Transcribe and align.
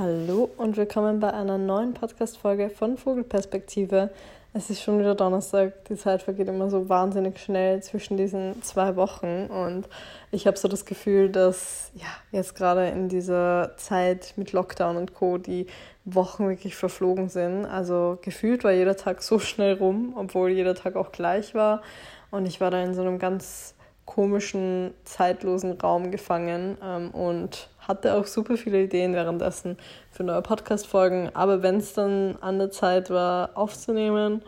Hallo 0.00 0.48
und 0.56 0.78
willkommen 0.78 1.20
bei 1.20 1.30
einer 1.30 1.58
neuen 1.58 1.92
Podcast-Folge 1.92 2.70
von 2.70 2.96
Vogelperspektive. 2.96 4.08
Es 4.54 4.70
ist 4.70 4.80
schon 4.80 4.98
wieder 4.98 5.14
Donnerstag, 5.14 5.84
die 5.90 5.96
Zeit 5.96 6.22
vergeht 6.22 6.48
immer 6.48 6.70
so 6.70 6.88
wahnsinnig 6.88 7.38
schnell 7.38 7.82
zwischen 7.82 8.16
diesen 8.16 8.62
zwei 8.62 8.96
Wochen 8.96 9.48
und 9.48 9.90
ich 10.30 10.46
habe 10.46 10.56
so 10.56 10.68
das 10.68 10.86
Gefühl, 10.86 11.28
dass 11.28 11.90
ja, 11.94 12.06
jetzt 12.32 12.54
gerade 12.54 12.88
in 12.88 13.10
dieser 13.10 13.72
Zeit 13.76 14.32
mit 14.36 14.52
Lockdown 14.52 14.96
und 14.96 15.12
Co. 15.12 15.36
die 15.36 15.66
Wochen 16.06 16.48
wirklich 16.48 16.76
verflogen 16.76 17.28
sind. 17.28 17.66
Also 17.66 18.18
gefühlt 18.22 18.64
war 18.64 18.72
jeder 18.72 18.96
Tag 18.96 19.22
so 19.22 19.38
schnell 19.38 19.74
rum, 19.74 20.14
obwohl 20.16 20.48
jeder 20.48 20.74
Tag 20.74 20.96
auch 20.96 21.12
gleich 21.12 21.54
war 21.54 21.82
und 22.30 22.46
ich 22.46 22.58
war 22.58 22.70
da 22.70 22.82
in 22.82 22.94
so 22.94 23.02
einem 23.02 23.18
ganz 23.18 23.74
komischen, 24.06 24.94
zeitlosen 25.04 25.72
Raum 25.72 26.10
gefangen 26.10 26.78
ähm, 26.82 27.10
und 27.10 27.68
hatte 27.90 28.14
auch 28.14 28.26
super 28.26 28.56
viele 28.56 28.84
Ideen 28.84 29.14
währenddessen 29.14 29.76
für 30.12 30.22
neue 30.22 30.42
Podcast-Folgen. 30.42 31.30
Aber 31.34 31.62
wenn 31.62 31.78
es 31.78 31.92
dann 31.92 32.36
an 32.40 32.58
der 32.58 32.70
Zeit 32.70 33.10
war, 33.10 33.50
aufzunehmen, 33.54 34.42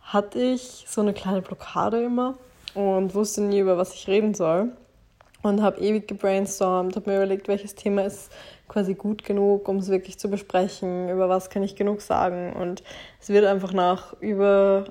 hatte 0.00 0.38
ich 0.38 0.84
so 0.86 1.00
eine 1.00 1.12
kleine 1.12 1.42
Blockade 1.42 2.04
immer 2.04 2.38
und 2.74 3.14
wusste 3.14 3.42
nie, 3.42 3.58
über 3.58 3.76
was 3.76 3.94
ich 3.94 4.06
reden 4.06 4.32
soll. 4.34 4.68
Und 5.42 5.60
habe 5.60 5.80
ewig 5.80 6.06
gebrainstormt, 6.06 6.94
habe 6.94 7.10
mir 7.10 7.16
überlegt, 7.16 7.48
welches 7.48 7.74
Thema 7.74 8.04
ist 8.04 8.32
quasi 8.68 8.94
gut 8.94 9.24
genug, 9.24 9.68
um 9.68 9.78
es 9.78 9.88
wirklich 9.88 10.18
zu 10.18 10.30
besprechen, 10.30 11.10
über 11.10 11.28
was 11.28 11.50
kann 11.50 11.64
ich 11.64 11.74
genug 11.74 12.00
sagen. 12.00 12.52
Und 12.52 12.82
es 13.20 13.28
wird 13.28 13.44
einfach 13.44 13.72
nach 13.72 14.14
über 14.20 14.84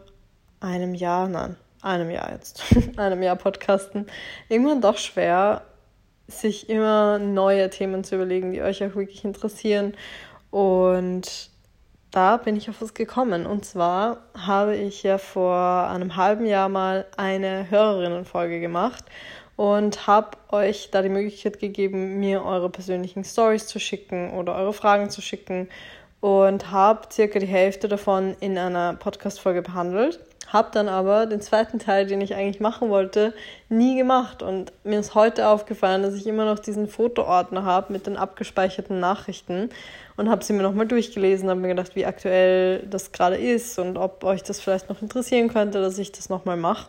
einem 0.60 0.94
Jahr, 0.94 1.30
nein, 1.30 1.56
einem 1.82 2.12
Jahr 2.12 2.34
jetzt, 2.34 2.64
einem 2.98 3.24
Jahr 3.24 3.38
Podcasten, 3.38 4.08
irgendwann 4.50 4.82
doch 4.82 4.98
schwer, 4.98 5.64
sich 6.42 6.70
immer 6.70 7.20
neue 7.20 7.70
Themen 7.70 8.04
zu 8.04 8.16
überlegen, 8.16 8.52
die 8.52 8.62
euch 8.62 8.84
auch 8.84 8.96
wirklich 8.96 9.24
interessieren. 9.24 9.94
Und 10.52 11.50
da 12.12 12.38
bin 12.38 12.56
ich 12.56 12.70
auf 12.70 12.82
was 12.82 12.94
gekommen. 12.94 13.46
Und 13.46 13.66
zwar 13.66 14.20
habe 14.38 14.76
ich 14.76 15.04
ja 15.04 15.18
vor 15.18 15.90
einem 15.90 16.16
halben 16.16 16.46
Jahr 16.46 16.70
mal 16.70 17.06
eine 17.18 17.70
Hörerinnenfolge 17.70 18.60
gemacht 18.60 19.06
und 19.56 20.08
habe 20.08 20.38
euch 20.50 20.90
da 20.92 21.02
die 21.02 21.10
Möglichkeit 21.10 21.60
gegeben, 21.60 22.20
mir 22.20 22.44
eure 22.44 22.70
persönlichen 22.70 23.24
Stories 23.24 23.68
zu 23.68 23.80
schicken 23.80 24.32
oder 24.32 24.56
eure 24.56 24.74
Fragen 24.74 25.10
zu 25.10 25.22
schicken 25.22 25.70
und 26.22 26.72
habe 26.72 27.08
circa 27.12 27.40
die 27.40 27.46
Hälfte 27.46 27.88
davon 27.88 28.36
in 28.40 28.58
einer 28.58 28.94
Podcast-Folge 28.94 29.62
behandelt. 29.62 30.20
Habe 30.54 30.70
dann 30.72 30.88
aber 30.88 31.26
den 31.26 31.42
zweiten 31.42 31.80
Teil, 31.80 32.06
den 32.06 32.22
ich 32.22 32.36
eigentlich 32.36 32.60
machen 32.60 32.90
wollte, 32.90 33.34
nie 33.70 33.98
gemacht. 33.98 34.44
Und 34.44 34.72
mir 34.84 35.00
ist 35.00 35.16
heute 35.16 35.48
aufgefallen, 35.48 36.04
dass 36.04 36.14
ich 36.14 36.28
immer 36.28 36.46
noch 36.46 36.60
diesen 36.60 36.88
Fotoordner 36.88 37.66
habe 37.66 37.92
mit 37.92 38.06
den 38.06 38.18
abgespeicherten 38.18 39.00
Nachrichten 39.00 39.72
und 40.16 40.30
habe 40.30 40.44
sie 40.44 40.54
mir 40.54 40.62
nochmal 40.62 40.88
durchgelesen, 40.88 41.50
habe 41.50 41.60
mir 41.60 41.70
gedacht, 41.70 41.96
wie 41.96 42.06
aktuell 42.06 42.86
das 42.88 43.12
gerade 43.12 43.38
ist 43.38 43.80
und 43.80 43.98
ob 43.98 44.24
euch 44.24 44.44
das 44.44 44.60
vielleicht 44.60 44.90
noch 44.90 45.02
interessieren 45.02 45.50
könnte, 45.50 45.82
dass 45.82 45.98
ich 45.98 46.12
das 46.12 46.30
nochmal 46.30 46.58
mache. 46.58 46.88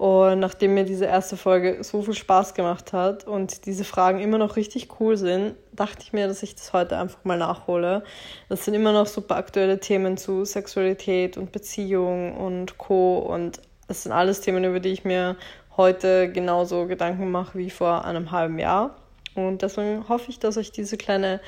Und 0.00 0.40
nachdem 0.40 0.72
mir 0.72 0.84
diese 0.84 1.04
erste 1.04 1.36
Folge 1.36 1.84
so 1.84 2.00
viel 2.00 2.14
Spaß 2.14 2.54
gemacht 2.54 2.94
hat 2.94 3.26
und 3.26 3.66
diese 3.66 3.84
Fragen 3.84 4.18
immer 4.18 4.38
noch 4.38 4.56
richtig 4.56 4.88
cool 4.98 5.18
sind, 5.18 5.56
dachte 5.72 5.98
ich 6.00 6.14
mir, 6.14 6.26
dass 6.26 6.42
ich 6.42 6.54
das 6.54 6.72
heute 6.72 6.96
einfach 6.96 7.22
mal 7.26 7.36
nachhole. 7.36 8.02
Das 8.48 8.64
sind 8.64 8.72
immer 8.72 8.94
noch 8.94 9.06
super 9.06 9.36
aktuelle 9.36 9.78
Themen 9.78 10.16
zu 10.16 10.46
Sexualität 10.46 11.36
und 11.36 11.52
Beziehung 11.52 12.34
und 12.38 12.78
Co. 12.78 13.18
Und 13.18 13.60
das 13.88 14.04
sind 14.04 14.12
alles 14.12 14.40
Themen, 14.40 14.64
über 14.64 14.80
die 14.80 14.88
ich 14.88 15.04
mir 15.04 15.36
heute 15.76 16.32
genauso 16.32 16.86
Gedanken 16.86 17.30
mache 17.30 17.58
wie 17.58 17.68
vor 17.68 18.06
einem 18.06 18.30
halben 18.30 18.58
Jahr. 18.58 18.96
Und 19.34 19.60
deswegen 19.60 20.08
hoffe 20.08 20.30
ich, 20.30 20.38
dass 20.38 20.56
euch 20.56 20.72
diese 20.72 20.96
kleine 20.96 21.40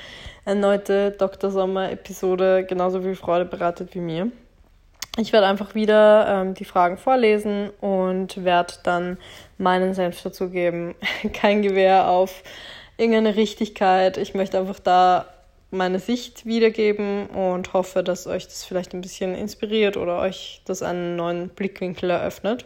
erneute 0.45 1.09
Dr. 1.09 1.49
Sommer-Episode 1.49 2.67
genauso 2.69 3.01
viel 3.01 3.15
Freude 3.15 3.45
bereitet 3.45 3.95
wie 3.95 3.99
mir. 3.99 4.31
Ich 5.17 5.31
werde 5.31 5.45
einfach 5.45 5.75
wieder 5.75 6.27
ähm, 6.27 6.53
die 6.55 6.65
Fragen 6.65 6.97
vorlesen 6.97 7.69
und 7.81 8.43
werde 8.43 8.73
dann 8.81 9.17
meinen 9.59 9.93
Senf 9.93 10.23
dazu 10.23 10.49
geben. 10.49 10.95
Kein 11.33 11.61
Gewehr 11.61 12.07
auf 12.07 12.41
irgendeine 12.97 13.35
Richtigkeit. 13.35 14.17
Ich 14.17 14.33
möchte 14.33 14.57
einfach 14.57 14.79
da 14.79 15.27
meine 15.69 15.99
Sicht 15.99 16.45
wiedergeben 16.45 17.27
und 17.27 17.73
hoffe, 17.73 18.03
dass 18.03 18.25
euch 18.25 18.45
das 18.45 18.63
vielleicht 18.63 18.93
ein 18.93 19.01
bisschen 19.01 19.35
inspiriert 19.35 19.97
oder 19.97 20.19
euch 20.19 20.61
das 20.65 20.81
einen 20.81 21.15
neuen 21.15 21.49
Blickwinkel 21.49 22.09
eröffnet. 22.09 22.65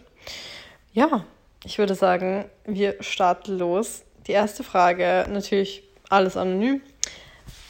Ja, 0.94 1.26
ich 1.66 1.78
würde 1.78 1.96
sagen, 1.96 2.46
wir 2.66 2.96
starten 3.02 3.58
los. 3.58 4.04
Die 4.28 4.34
erste 4.34 4.64
Frage, 4.64 5.26
natürlich 5.30 5.84
alles 6.10 6.38
anonym, 6.38 6.82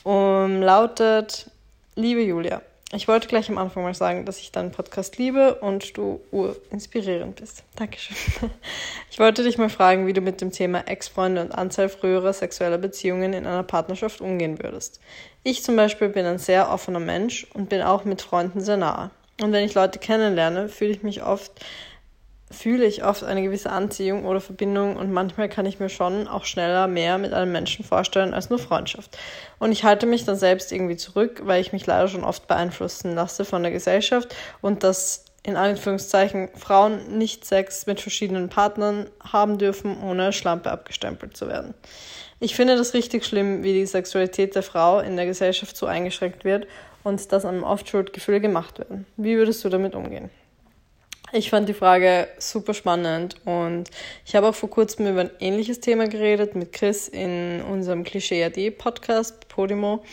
um, 0.03 0.61
lautet, 0.61 1.49
liebe 1.95 2.21
Julia, 2.21 2.61
ich 2.93 3.09
wollte 3.09 3.27
gleich 3.27 3.49
am 3.49 3.57
Anfang 3.57 3.83
mal 3.83 3.93
sagen, 3.93 4.23
dass 4.25 4.39
ich 4.39 4.53
deinen 4.53 4.71
Podcast 4.71 5.17
liebe 5.17 5.55
und 5.55 5.97
du 5.97 6.21
urinspirierend 6.31 7.35
bist. 7.35 7.63
Dankeschön. 7.75 8.15
Ich 9.09 9.19
wollte 9.19 9.43
dich 9.43 9.57
mal 9.57 9.69
fragen, 9.69 10.05
wie 10.05 10.13
du 10.13 10.21
mit 10.21 10.41
dem 10.41 10.51
Thema 10.51 10.87
Ex-Freunde 10.87 11.41
und 11.41 11.51
Anzahl 11.51 11.89
früherer 11.89 12.33
sexueller 12.33 12.77
Beziehungen 12.77 13.33
in 13.33 13.47
einer 13.47 13.63
Partnerschaft 13.63 14.21
umgehen 14.21 14.61
würdest. 14.61 14.99
Ich 15.43 15.63
zum 15.63 15.75
Beispiel 15.75 16.09
bin 16.09 16.25
ein 16.25 16.37
sehr 16.37 16.71
offener 16.71 16.99
Mensch 16.99 17.47
und 17.53 17.67
bin 17.67 17.81
auch 17.81 18.05
mit 18.05 18.21
Freunden 18.21 18.61
sehr 18.61 18.77
nahe. 18.77 19.09
Und 19.41 19.51
wenn 19.53 19.65
ich 19.65 19.73
Leute 19.73 19.97
kennenlerne, 19.97 20.69
fühle 20.69 20.91
ich 20.91 21.03
mich 21.03 21.23
oft 21.23 21.51
fühle 22.49 22.85
ich 22.85 23.03
oft 23.03 23.23
eine 23.23 23.43
gewisse 23.43 23.71
Anziehung 23.71 24.25
oder 24.25 24.39
Verbindung 24.39 24.95
und 24.95 25.11
manchmal 25.11 25.49
kann 25.49 25.65
ich 25.65 25.79
mir 25.79 25.89
schon 25.89 26.27
auch 26.27 26.45
schneller 26.45 26.87
mehr 26.87 27.17
mit 27.17 27.33
einem 27.33 27.51
Menschen 27.51 27.83
vorstellen 27.83 28.33
als 28.33 28.49
nur 28.49 28.59
Freundschaft. 28.59 29.17
Und 29.59 29.71
ich 29.71 29.83
halte 29.83 30.05
mich 30.05 30.23
dann 30.23 30.37
selbst 30.37 30.71
irgendwie 30.71 30.95
zurück, 30.95 31.41
weil 31.43 31.59
ich 31.59 31.73
mich 31.73 31.85
leider 31.85 32.07
schon 32.07 32.23
oft 32.23 32.47
beeinflussen 32.47 33.15
lasse 33.15 33.43
von 33.43 33.63
der 33.63 33.71
Gesellschaft 33.71 34.33
und 34.61 34.83
dass 34.83 35.25
in 35.43 35.55
Anführungszeichen 35.55 36.49
Frauen 36.55 37.17
nicht 37.17 37.45
Sex 37.45 37.85
mit 37.85 38.01
verschiedenen 38.01 38.49
Partnern 38.49 39.09
haben 39.23 39.57
dürfen, 39.57 40.01
ohne 40.03 40.33
Schlampe 40.33 40.71
abgestempelt 40.71 41.37
zu 41.37 41.47
werden. 41.47 41.73
Ich 42.39 42.55
finde 42.55 42.75
das 42.75 42.93
richtig 42.93 43.25
schlimm, 43.25 43.63
wie 43.63 43.73
die 43.73 43.85
Sexualität 43.85 44.55
der 44.55 44.63
Frau 44.63 44.99
in 44.99 45.15
der 45.15 45.25
Gesellschaft 45.25 45.75
so 45.75 45.85
eingeschränkt 45.85 46.43
wird 46.43 46.67
und 47.03 47.31
dass 47.31 47.45
einem 47.45 47.63
oft 47.63 47.87
Schuldgefühle 47.89 48.41
gemacht 48.41 48.79
werden. 48.79 49.05
Wie 49.15 49.37
würdest 49.37 49.63
du 49.63 49.69
damit 49.69 49.95
umgehen? 49.95 50.29
Ich 51.33 51.49
fand 51.49 51.67
die 51.67 51.73
Frage 51.73 52.29
super 52.39 52.73
spannend 52.73 53.35
und 53.43 53.89
ich 54.25 54.33
habe 54.33 54.47
auch 54.47 54.55
vor 54.55 54.69
kurzem 54.69 55.07
über 55.07 55.21
ein 55.21 55.31
ähnliches 55.41 55.81
Thema 55.81 56.07
geredet 56.07 56.55
mit 56.55 56.71
Chris 56.71 57.09
in 57.09 57.61
unserem 57.61 58.05
Klischee 58.05 58.45
AD 58.45 58.71
Podcast 58.71 59.49
Podimo 59.49 60.05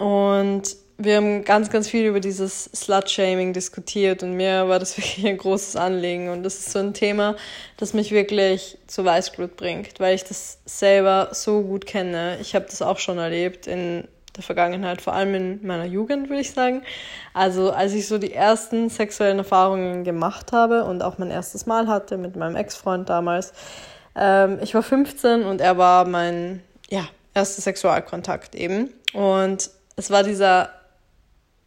und 0.00 0.76
wir 0.98 1.16
haben 1.16 1.44
ganz, 1.44 1.70
ganz 1.70 1.88
viel 1.88 2.06
über 2.06 2.18
dieses 2.18 2.64
Slut-Shaming 2.64 3.52
diskutiert 3.52 4.24
und 4.24 4.34
mir 4.34 4.68
war 4.68 4.80
das 4.80 4.96
wirklich 4.98 5.24
ein 5.24 5.38
großes 5.38 5.76
Anliegen 5.76 6.28
und 6.28 6.42
das 6.42 6.58
ist 6.58 6.72
so 6.72 6.80
ein 6.80 6.92
Thema, 6.92 7.36
das 7.76 7.94
mich 7.94 8.10
wirklich 8.10 8.78
zu 8.88 9.04
Weißglut 9.04 9.56
bringt, 9.56 10.00
weil 10.00 10.16
ich 10.16 10.24
das 10.24 10.58
selber 10.64 11.28
so 11.32 11.62
gut 11.62 11.86
kenne. 11.86 12.38
Ich 12.40 12.56
habe 12.56 12.66
das 12.68 12.82
auch 12.82 12.98
schon 12.98 13.18
erlebt 13.18 13.68
in 13.68 14.08
der 14.36 14.42
Vergangenheit, 14.42 15.02
vor 15.02 15.12
allem 15.12 15.34
in 15.34 15.66
meiner 15.66 15.84
Jugend, 15.84 16.28
würde 16.28 16.40
ich 16.40 16.52
sagen. 16.52 16.82
Also 17.34 17.70
als 17.70 17.92
ich 17.92 18.08
so 18.08 18.18
die 18.18 18.32
ersten 18.32 18.88
sexuellen 18.88 19.38
Erfahrungen 19.38 20.04
gemacht 20.04 20.52
habe 20.52 20.84
und 20.84 21.02
auch 21.02 21.18
mein 21.18 21.30
erstes 21.30 21.66
Mal 21.66 21.88
hatte 21.88 22.16
mit 22.16 22.36
meinem 22.36 22.56
Ex-Freund 22.56 23.08
damals. 23.08 23.52
Ähm, 24.14 24.58
ich 24.62 24.74
war 24.74 24.82
15 24.82 25.44
und 25.44 25.60
er 25.60 25.76
war 25.78 26.06
mein 26.06 26.62
ja, 26.90 27.06
erster 27.34 27.62
Sexualkontakt 27.62 28.54
eben. 28.54 28.90
Und 29.12 29.70
es 29.96 30.10
war 30.10 30.22
dieser 30.22 30.70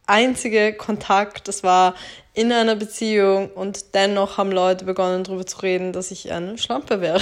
einzige 0.06 0.72
Kontakt, 0.72 1.48
das 1.48 1.62
war 1.62 1.94
in 2.32 2.52
einer 2.52 2.76
Beziehung 2.76 3.50
und 3.50 3.94
dennoch 3.94 4.38
haben 4.38 4.52
Leute 4.52 4.84
begonnen 4.84 5.24
darüber 5.24 5.46
zu 5.46 5.58
reden, 5.58 5.92
dass 5.92 6.10
ich 6.10 6.32
eine 6.32 6.58
Schlampe 6.58 7.00
wäre. 7.00 7.20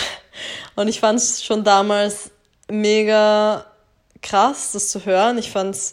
Und 0.77 0.89
ich 0.89 1.01
fand 1.01 1.19
es 1.19 1.45
schon 1.45 1.65
damals 1.65 2.31
mega 2.69 3.65
krass, 4.25 4.73
das 4.73 4.89
zu 4.89 5.05
hören. 5.05 5.39
Ich 5.39 5.53
fand 5.53 5.77
es 5.77 5.93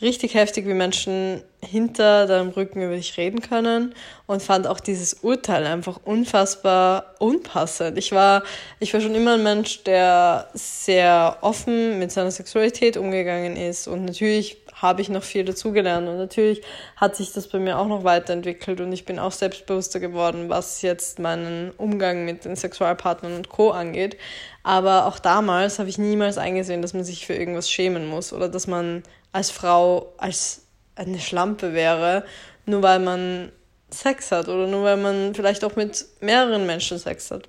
richtig 0.00 0.34
heftig, 0.34 0.66
wie 0.66 0.74
Menschen 0.74 1.42
hinter 1.60 2.26
deinem 2.26 2.50
Rücken 2.50 2.82
über 2.82 2.94
dich 2.94 3.16
reden 3.18 3.40
können 3.42 3.94
und 4.26 4.42
fand 4.42 4.66
auch 4.66 4.80
dieses 4.80 5.14
Urteil 5.14 5.66
einfach 5.66 6.00
unfassbar 6.04 7.14
unpassend. 7.18 7.98
Ich 7.98 8.12
war, 8.12 8.42
ich 8.78 8.94
war 8.94 9.00
schon 9.00 9.14
immer 9.14 9.34
ein 9.34 9.42
Mensch, 9.42 9.82
der 9.84 10.48
sehr 10.54 11.38
offen 11.42 11.98
mit 11.98 12.12
seiner 12.12 12.30
Sexualität 12.30 12.96
umgegangen 12.96 13.56
ist 13.56 13.88
und 13.88 14.04
natürlich 14.04 14.58
habe 14.80 15.02
ich 15.02 15.08
noch 15.08 15.22
viel 15.22 15.44
dazugelernt 15.44 16.08
und 16.08 16.16
natürlich 16.16 16.62
hat 16.96 17.16
sich 17.16 17.32
das 17.32 17.48
bei 17.48 17.58
mir 17.58 17.78
auch 17.78 17.86
noch 17.86 18.04
weiterentwickelt 18.04 18.80
und 18.80 18.92
ich 18.92 19.04
bin 19.04 19.18
auch 19.18 19.32
selbstbewusster 19.32 20.00
geworden, 20.00 20.48
was 20.48 20.82
jetzt 20.82 21.18
meinen 21.18 21.70
Umgang 21.72 22.24
mit 22.24 22.44
den 22.44 22.56
Sexualpartnern 22.56 23.34
und 23.34 23.48
Co. 23.48 23.70
angeht. 23.70 24.16
Aber 24.62 25.06
auch 25.06 25.18
damals 25.18 25.78
habe 25.78 25.88
ich 25.88 25.98
niemals 25.98 26.38
eingesehen, 26.38 26.82
dass 26.82 26.94
man 26.94 27.04
sich 27.04 27.26
für 27.26 27.34
irgendwas 27.34 27.70
schämen 27.70 28.06
muss 28.06 28.32
oder 28.32 28.48
dass 28.48 28.66
man 28.66 29.02
als 29.32 29.50
Frau 29.50 30.12
als 30.16 30.62
eine 30.96 31.18
Schlampe 31.18 31.72
wäre, 31.72 32.24
nur 32.66 32.82
weil 32.82 32.98
man 32.98 33.52
Sex 33.90 34.30
hat 34.32 34.48
oder 34.48 34.66
nur 34.66 34.84
weil 34.84 34.96
man 34.96 35.34
vielleicht 35.34 35.64
auch 35.64 35.76
mit 35.76 36.06
mehreren 36.20 36.66
Menschen 36.66 36.98
Sex 36.98 37.30
hat. 37.30 37.48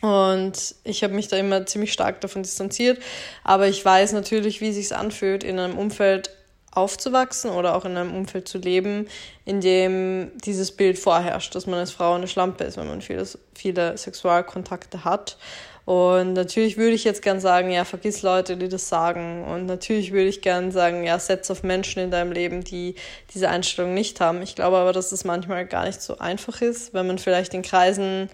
Und 0.00 0.74
ich 0.84 1.04
habe 1.04 1.14
mich 1.14 1.28
da 1.28 1.36
immer 1.36 1.66
ziemlich 1.66 1.92
stark 1.92 2.20
davon 2.20 2.42
distanziert. 2.42 3.02
Aber 3.44 3.68
ich 3.68 3.84
weiß 3.84 4.12
natürlich, 4.12 4.60
wie 4.60 4.72
sich 4.72 4.94
anfühlt, 4.94 5.44
in 5.44 5.58
einem 5.58 5.76
Umfeld 5.76 6.30
aufzuwachsen 6.72 7.50
oder 7.50 7.74
auch 7.74 7.84
in 7.84 7.96
einem 7.96 8.14
Umfeld 8.14 8.48
zu 8.48 8.58
leben, 8.58 9.08
in 9.44 9.60
dem 9.60 10.30
dieses 10.44 10.72
Bild 10.72 10.98
vorherrscht, 10.98 11.54
dass 11.54 11.66
man 11.66 11.80
als 11.80 11.90
Frau 11.90 12.14
eine 12.14 12.28
Schlampe 12.28 12.64
ist, 12.64 12.76
wenn 12.76 12.86
man 12.86 13.02
viele, 13.02 13.26
viele 13.54 13.98
Sexualkontakte 13.98 15.04
hat. 15.04 15.36
Und 15.84 16.34
natürlich 16.34 16.76
würde 16.76 16.92
ich 16.92 17.02
jetzt 17.02 17.22
gern 17.22 17.40
sagen, 17.40 17.72
ja, 17.72 17.84
vergiss 17.84 18.22
Leute, 18.22 18.56
die 18.56 18.68
das 18.68 18.88
sagen. 18.88 19.44
Und 19.44 19.66
natürlich 19.66 20.12
würde 20.12 20.28
ich 20.28 20.40
gern 20.40 20.70
sagen, 20.70 21.02
ja, 21.02 21.18
setz 21.18 21.50
auf 21.50 21.64
Menschen 21.64 22.00
in 22.00 22.12
deinem 22.12 22.30
Leben, 22.30 22.62
die 22.62 22.94
diese 23.34 23.48
Einstellung 23.48 23.92
nicht 23.92 24.20
haben. 24.20 24.40
Ich 24.42 24.54
glaube 24.54 24.76
aber, 24.76 24.92
dass 24.92 25.10
das 25.10 25.24
manchmal 25.24 25.66
gar 25.66 25.86
nicht 25.86 26.00
so 26.00 26.18
einfach 26.18 26.60
ist, 26.60 26.94
wenn 26.94 27.08
man 27.08 27.18
vielleicht 27.18 27.54
in 27.54 27.62
Kreisen 27.62 28.30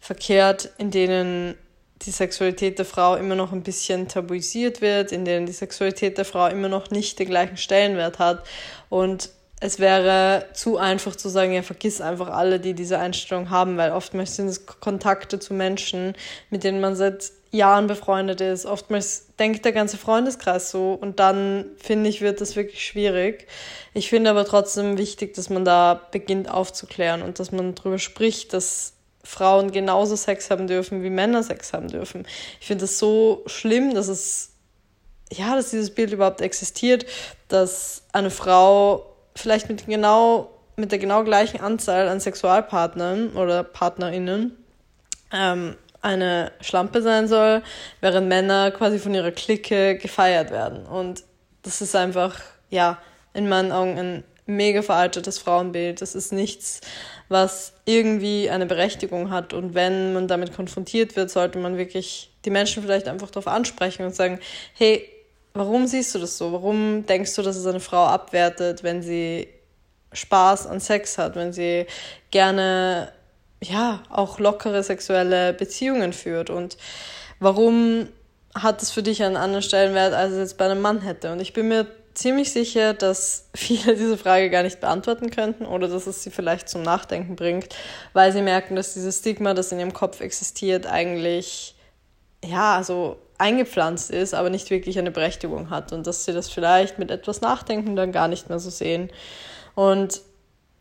verkehrt, 0.00 0.70
in 0.78 0.90
denen 0.90 1.56
die 2.02 2.10
Sexualität 2.10 2.78
der 2.78 2.84
Frau 2.84 3.16
immer 3.16 3.34
noch 3.34 3.52
ein 3.52 3.62
bisschen 3.62 4.08
tabuisiert 4.08 4.80
wird, 4.80 5.12
in 5.12 5.24
denen 5.24 5.46
die 5.46 5.52
Sexualität 5.52 6.18
der 6.18 6.24
Frau 6.24 6.46
immer 6.46 6.68
noch 6.68 6.90
nicht 6.90 7.18
den 7.18 7.28
gleichen 7.28 7.56
Stellenwert 7.56 8.18
hat. 8.18 8.44
Und 8.88 9.30
es 9.60 9.80
wäre 9.80 10.46
zu 10.52 10.78
einfach 10.78 11.16
zu 11.16 11.28
sagen, 11.28 11.52
ja, 11.52 11.62
vergiss 11.62 12.00
einfach 12.00 12.28
alle, 12.28 12.60
die 12.60 12.74
diese 12.74 12.98
Einstellung 12.98 13.50
haben, 13.50 13.76
weil 13.76 13.90
oftmals 13.90 14.36
sind 14.36 14.46
es 14.46 14.66
Kontakte 14.66 15.40
zu 15.40 15.52
Menschen, 15.52 16.14
mit 16.50 16.62
denen 16.62 16.80
man 16.80 16.94
seit 16.94 17.32
Jahren 17.50 17.86
befreundet 17.86 18.40
ist. 18.40 18.66
Oftmals 18.66 19.34
denkt 19.38 19.64
der 19.64 19.72
ganze 19.72 19.96
Freundeskreis 19.96 20.70
so 20.70 20.92
und 20.92 21.18
dann 21.18 21.64
finde 21.78 22.08
ich, 22.08 22.20
wird 22.20 22.40
das 22.40 22.56
wirklich 22.56 22.84
schwierig. 22.84 23.48
Ich 23.94 24.08
finde 24.08 24.30
aber 24.30 24.44
trotzdem 24.44 24.98
wichtig, 24.98 25.34
dass 25.34 25.50
man 25.50 25.64
da 25.64 26.00
beginnt 26.12 26.50
aufzuklären 26.50 27.22
und 27.22 27.40
dass 27.40 27.50
man 27.50 27.74
darüber 27.74 27.98
spricht, 27.98 28.52
dass 28.52 28.92
Frauen 29.28 29.72
genauso 29.72 30.16
Sex 30.16 30.50
haben 30.50 30.66
dürfen, 30.66 31.02
wie 31.02 31.10
Männer 31.10 31.42
Sex 31.42 31.74
haben 31.74 31.88
dürfen. 31.88 32.26
Ich 32.60 32.66
finde 32.66 32.84
das 32.84 32.98
so 32.98 33.42
schlimm, 33.44 33.92
dass 33.92 34.08
es, 34.08 34.52
ja, 35.30 35.54
dass 35.54 35.68
dieses 35.68 35.94
Bild 35.94 36.12
überhaupt 36.12 36.40
existiert, 36.40 37.04
dass 37.48 38.04
eine 38.12 38.30
Frau 38.30 39.04
vielleicht 39.36 39.68
mit 39.68 39.86
genau, 39.86 40.50
mit 40.76 40.92
der 40.92 40.98
genau 40.98 41.24
gleichen 41.24 41.60
Anzahl 41.60 42.08
an 42.08 42.20
Sexualpartnern 42.20 43.36
oder 43.36 43.64
PartnerInnen 43.64 44.56
ähm, 45.30 45.76
eine 46.00 46.50
Schlampe 46.62 47.02
sein 47.02 47.28
soll, 47.28 47.62
während 48.00 48.28
Männer 48.28 48.70
quasi 48.70 48.98
von 48.98 49.14
ihrer 49.14 49.30
Clique 49.32 49.98
gefeiert 49.98 50.50
werden. 50.50 50.86
Und 50.86 51.22
das 51.62 51.82
ist 51.82 51.94
einfach, 51.94 52.40
ja, 52.70 52.96
in 53.34 53.46
meinen 53.46 53.72
Augen 53.72 53.98
ein 53.98 54.24
mega 54.46 54.80
veraltetes 54.80 55.38
Frauenbild. 55.38 56.00
Das 56.00 56.14
ist 56.14 56.32
nichts, 56.32 56.80
was 57.28 57.74
irgendwie 57.84 58.48
eine 58.50 58.66
Berechtigung 58.66 59.30
hat. 59.30 59.52
Und 59.52 59.74
wenn 59.74 60.12
man 60.12 60.28
damit 60.28 60.54
konfrontiert 60.54 61.16
wird, 61.16 61.30
sollte 61.30 61.58
man 61.58 61.76
wirklich 61.76 62.30
die 62.44 62.50
Menschen 62.50 62.82
vielleicht 62.82 63.08
einfach 63.08 63.30
darauf 63.30 63.48
ansprechen 63.48 64.04
und 64.04 64.14
sagen, 64.14 64.40
hey, 64.74 65.08
warum 65.54 65.86
siehst 65.86 66.14
du 66.14 66.18
das 66.18 66.38
so? 66.38 66.52
Warum 66.52 67.04
denkst 67.06 67.34
du, 67.34 67.42
dass 67.42 67.56
es 67.56 67.66
eine 67.66 67.80
Frau 67.80 68.06
abwertet, 68.06 68.82
wenn 68.82 69.02
sie 69.02 69.48
Spaß 70.12 70.66
an 70.66 70.80
Sex 70.80 71.18
hat, 71.18 71.36
wenn 71.36 71.52
sie 71.52 71.86
gerne, 72.30 73.12
ja, 73.62 74.02
auch 74.08 74.38
lockere 74.38 74.82
sexuelle 74.82 75.52
Beziehungen 75.52 76.12
führt? 76.12 76.48
Und 76.48 76.78
warum 77.40 78.08
hat 78.54 78.82
es 78.82 78.90
für 78.90 79.02
dich 79.02 79.22
einen 79.22 79.36
anderen 79.36 79.62
Stellenwert, 79.62 80.14
als 80.14 80.32
es 80.32 80.38
jetzt 80.38 80.58
bei 80.58 80.64
einem 80.64 80.80
Mann 80.80 81.02
hätte? 81.02 81.32
Und 81.32 81.40
ich 81.40 81.52
bin 81.52 81.68
mir 81.68 81.86
ziemlich 82.18 82.52
sicher, 82.52 82.94
dass 82.94 83.48
viele 83.54 83.94
diese 83.94 84.18
Frage 84.18 84.50
gar 84.50 84.62
nicht 84.62 84.80
beantworten 84.80 85.30
könnten 85.30 85.64
oder 85.64 85.88
dass 85.88 86.06
es 86.06 86.22
sie 86.22 86.30
vielleicht 86.30 86.68
zum 86.68 86.82
Nachdenken 86.82 87.36
bringt, 87.36 87.68
weil 88.12 88.32
sie 88.32 88.42
merken, 88.42 88.76
dass 88.76 88.94
dieses 88.94 89.18
Stigma, 89.18 89.54
das 89.54 89.72
in 89.72 89.78
ihrem 89.78 89.92
Kopf 89.92 90.20
existiert, 90.20 90.86
eigentlich 90.86 91.76
ja, 92.44 92.82
so 92.82 93.18
eingepflanzt 93.38 94.10
ist, 94.10 94.34
aber 94.34 94.50
nicht 94.50 94.70
wirklich 94.70 94.98
eine 94.98 95.12
Berechtigung 95.12 95.70
hat 95.70 95.92
und 95.92 96.06
dass 96.06 96.24
sie 96.24 96.32
das 96.32 96.50
vielleicht 96.50 96.98
mit 96.98 97.10
etwas 97.10 97.40
Nachdenken 97.40 97.94
dann 97.94 98.10
gar 98.10 98.26
nicht 98.26 98.48
mehr 98.48 98.58
so 98.58 98.70
sehen. 98.70 99.10
Und 99.76 100.20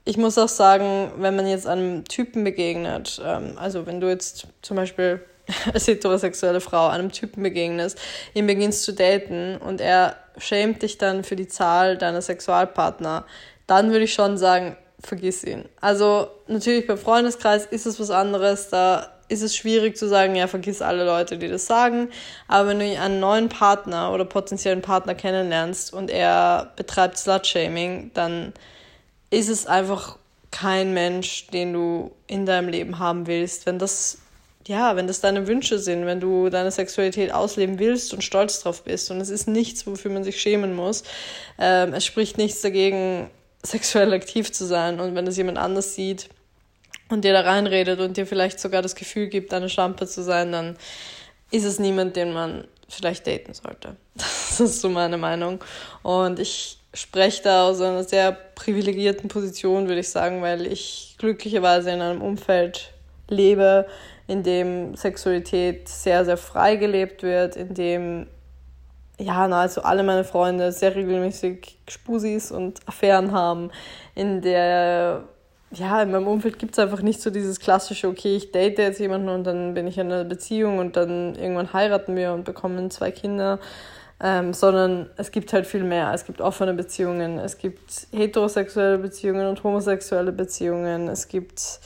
ich 0.06 0.18
muss 0.18 0.38
auch 0.38 0.48
sagen, 0.48 1.12
wenn 1.18 1.36
man 1.36 1.48
jetzt 1.48 1.68
einem 1.68 2.06
Typen 2.06 2.44
begegnet, 2.44 3.22
ähm, 3.24 3.58
also 3.58 3.86
wenn 3.86 4.00
du 4.00 4.08
jetzt 4.08 4.48
zum 4.64 4.78
Beispiel 4.78 5.24
als 5.74 5.88
heterosexuelle 5.88 6.62
Frau 6.62 6.88
einem 6.88 7.12
Typen 7.12 7.44
begegnest, 7.44 8.00
ihn 8.34 8.48
beginnst 8.48 8.84
zu 8.84 8.94
daten 8.94 9.58
und 9.58 9.82
er 9.82 10.16
schämt 10.38 10.82
dich 10.82 10.98
dann 10.98 11.24
für 11.24 11.36
die 11.36 11.48
Zahl 11.48 11.98
deiner 11.98 12.22
Sexualpartner, 12.22 13.26
dann 13.68 13.92
würde 13.92 14.06
ich 14.06 14.14
schon 14.14 14.38
sagen, 14.38 14.78
vergiss 15.00 15.44
ihn. 15.44 15.66
Also 15.82 16.28
natürlich 16.48 16.88
beim 16.88 16.98
Freundeskreis 16.98 17.66
ist 17.66 17.86
es 17.86 18.00
was 18.00 18.10
anderes, 18.10 18.70
da 18.70 19.12
ist 19.30 19.42
es 19.42 19.56
schwierig 19.56 19.98
zu 19.98 20.08
sagen, 20.08 20.36
ja, 20.36 20.48
vergiss 20.48 20.82
alle 20.82 21.06
Leute, 21.06 21.38
die 21.38 21.50
das 21.50 21.68
sagen. 21.68 22.10
Aber 22.48 22.70
wenn 22.70 22.80
du 22.80 22.86
einen 23.00 23.20
neuen 23.20 23.50
Partner 23.50 24.14
oder 24.14 24.26
potenziellen 24.26 24.82
Partner 24.82 25.16
kennenlernst 25.16 25.94
und 25.94 26.10
er 26.10 26.72
betreibt 26.76 27.18
Slut-Shaming, 27.18 28.12
dann 28.14 28.54
ist 29.30 29.50
es 29.50 29.68
einfach 29.68 30.18
kein 30.52 30.94
Mensch, 30.94 31.48
den 31.48 31.74
du 31.74 32.12
in 32.28 32.46
deinem 32.46 32.70
Leben 32.70 33.00
haben 33.00 33.28
willst. 33.28 33.66
Wenn 33.66 33.80
das 33.80 34.20
ja, 34.68 34.96
wenn 34.96 35.08
das 35.08 35.22
deine 35.22 35.48
Wünsche 35.48 35.80
sind, 35.80 36.06
wenn 36.06 36.20
du 36.20 36.50
deine 36.50 36.72
Sexualität 36.72 37.34
ausleben 37.34 37.80
willst 37.80 38.14
und 38.14 38.24
stolz 38.24 38.62
drauf 38.62 38.84
bist 38.84 39.12
und 39.12 39.22
es 39.22 39.30
ist 39.30 39.48
nichts, 39.48 39.88
wofür 39.88 40.12
man 40.12 40.24
sich 40.24 40.42
schämen 40.42 40.76
muss. 40.76 41.04
Ähm, 41.58 41.94
es 41.94 42.06
spricht 42.06 42.38
nichts 42.38 42.62
dagegen, 42.62 43.30
sexuell 43.64 44.14
aktiv 44.14 44.52
zu 44.52 44.66
sein 44.66 45.00
und 45.00 45.16
wenn 45.16 45.28
es 45.28 45.38
jemand 45.38 45.58
anders 45.58 45.96
sieht 45.96 46.30
und 47.10 47.24
dir 47.24 47.34
da 47.34 47.42
reinredet 47.42 48.00
und 48.00 48.18
dir 48.18 48.28
vielleicht 48.28 48.60
sogar 48.60 48.82
das 48.82 48.96
Gefühl 48.96 49.28
gibt, 49.28 49.54
eine 49.54 49.70
Schlampe 49.70 50.08
zu 50.08 50.24
sein, 50.24 50.52
dann 50.52 50.78
ist 51.52 51.64
es 51.64 51.80
niemand, 51.80 52.16
den 52.16 52.34
man 52.34 52.68
vielleicht 52.90 53.28
daten 53.28 53.54
sollte. 53.54 53.96
Das 54.58 54.72
ist 54.72 54.82
so 54.82 54.90
meine 54.90 55.18
Meinung. 55.18 55.64
Und 56.02 56.40
ich 56.40 56.80
spreche 56.92 57.44
da 57.44 57.68
aus 57.68 57.80
einer 57.80 58.04
sehr 58.04 58.32
privilegierten 58.32 59.28
Position, 59.28 59.88
würde 59.88 60.00
ich 60.00 60.10
sagen, 60.10 60.42
weil 60.42 60.66
ich 60.66 61.16
glücklicherweise 61.20 61.92
in 61.92 62.02
einem 62.02 62.24
Umfeld 62.24 62.92
lebe, 63.30 63.86
in 64.28 64.44
dem 64.44 64.96
Sexualität 64.96 65.88
sehr, 65.88 66.26
sehr 66.26 66.38
frei 66.38 66.76
gelebt 66.76 67.24
wird, 67.24 67.56
in 67.56 67.74
dem 67.74 68.28
ja, 69.20 69.48
nahezu 69.48 69.84
alle 69.84 70.04
meine 70.04 70.24
Freunde 70.24 70.72
sehr 70.72 70.96
regelmäßig 70.96 71.78
Spusis 71.88 72.52
und 72.52 72.80
Affären 72.86 73.32
haben, 73.32 73.72
in 74.14 74.42
der, 74.42 75.24
ja, 75.72 76.02
in 76.02 76.12
meinem 76.12 76.28
Umfeld 76.28 76.60
gibt 76.60 76.74
es 76.74 76.80
einfach 76.80 77.02
nicht 77.02 77.22
so 77.22 77.30
dieses 77.30 77.60
klassische, 77.60 78.08
okay, 78.10 78.36
ich 78.36 78.52
date 78.52 78.78
jetzt 78.78 79.00
jemanden 79.00 79.30
und 79.30 79.44
dann 79.46 79.74
bin 79.74 79.88
ich 79.88 79.98
in 79.98 80.12
einer 80.12 80.24
Beziehung 80.24 80.78
und 80.78 80.96
dann 80.96 81.36
irgendwann 81.36 81.74
heiraten 81.74 82.16
wir 82.16 82.34
und 82.34 82.46
bekommen 82.46 82.92
zwei 82.92 83.12
Kinder, 83.12 83.60
ähm, 84.22 84.54
sondern 84.54 85.10
es 85.18 85.32
gibt 85.32 85.52
halt 85.52 85.66
viel 85.66 85.84
mehr. 85.84 86.12
Es 86.14 86.26
gibt 86.26 86.42
offene 86.42 86.74
Beziehungen, 86.74 87.40
es 87.40 87.58
gibt 87.58 88.08
heterosexuelle 88.12 89.00
Beziehungen 89.00 89.48
und 89.48 89.64
homosexuelle 89.64 90.32
Beziehungen, 90.32 91.08
es 91.08 91.28
gibt 91.28 91.80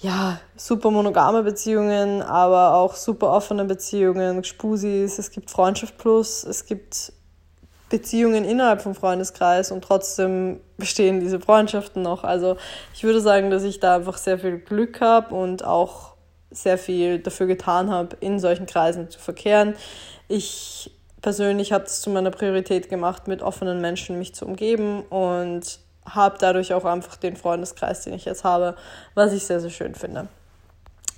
ja, 0.00 0.40
super 0.56 0.90
monogame 0.90 1.42
Beziehungen, 1.42 2.22
aber 2.22 2.74
auch 2.74 2.94
super 2.94 3.32
offene 3.32 3.64
Beziehungen, 3.64 4.44
Spusis, 4.44 5.18
es 5.18 5.30
gibt 5.30 5.50
Freundschaft 5.50 5.98
plus, 5.98 6.42
es 6.44 6.64
gibt 6.64 7.12
Beziehungen 7.90 8.44
innerhalb 8.44 8.80
vom 8.80 8.94
Freundeskreis 8.94 9.70
und 9.70 9.82
trotzdem 9.82 10.60
bestehen 10.78 11.20
diese 11.20 11.40
Freundschaften 11.40 12.02
noch. 12.02 12.24
Also 12.24 12.56
ich 12.94 13.04
würde 13.04 13.20
sagen, 13.20 13.50
dass 13.50 13.64
ich 13.64 13.80
da 13.80 13.96
einfach 13.96 14.16
sehr 14.16 14.38
viel 14.38 14.58
Glück 14.58 15.00
habe 15.00 15.34
und 15.34 15.64
auch 15.64 16.14
sehr 16.50 16.78
viel 16.78 17.18
dafür 17.18 17.46
getan 17.46 17.90
habe, 17.90 18.16
in 18.20 18.38
solchen 18.40 18.66
Kreisen 18.66 19.10
zu 19.10 19.18
verkehren. 19.18 19.74
Ich 20.28 20.90
persönlich 21.20 21.72
habe 21.72 21.84
es 21.84 22.00
zu 22.00 22.10
meiner 22.10 22.30
Priorität 22.30 22.88
gemacht, 22.88 23.28
mit 23.28 23.42
offenen 23.42 23.80
Menschen 23.80 24.18
mich 24.18 24.34
zu 24.34 24.46
umgeben 24.46 25.02
und 25.02 25.80
habe 26.14 26.36
dadurch 26.38 26.72
auch 26.74 26.84
einfach 26.84 27.16
den 27.16 27.36
Freundeskreis, 27.36 28.02
den 28.02 28.14
ich 28.14 28.24
jetzt 28.24 28.44
habe, 28.44 28.76
was 29.14 29.32
ich 29.32 29.44
sehr, 29.44 29.60
sehr 29.60 29.70
schön 29.70 29.94
finde. 29.94 30.28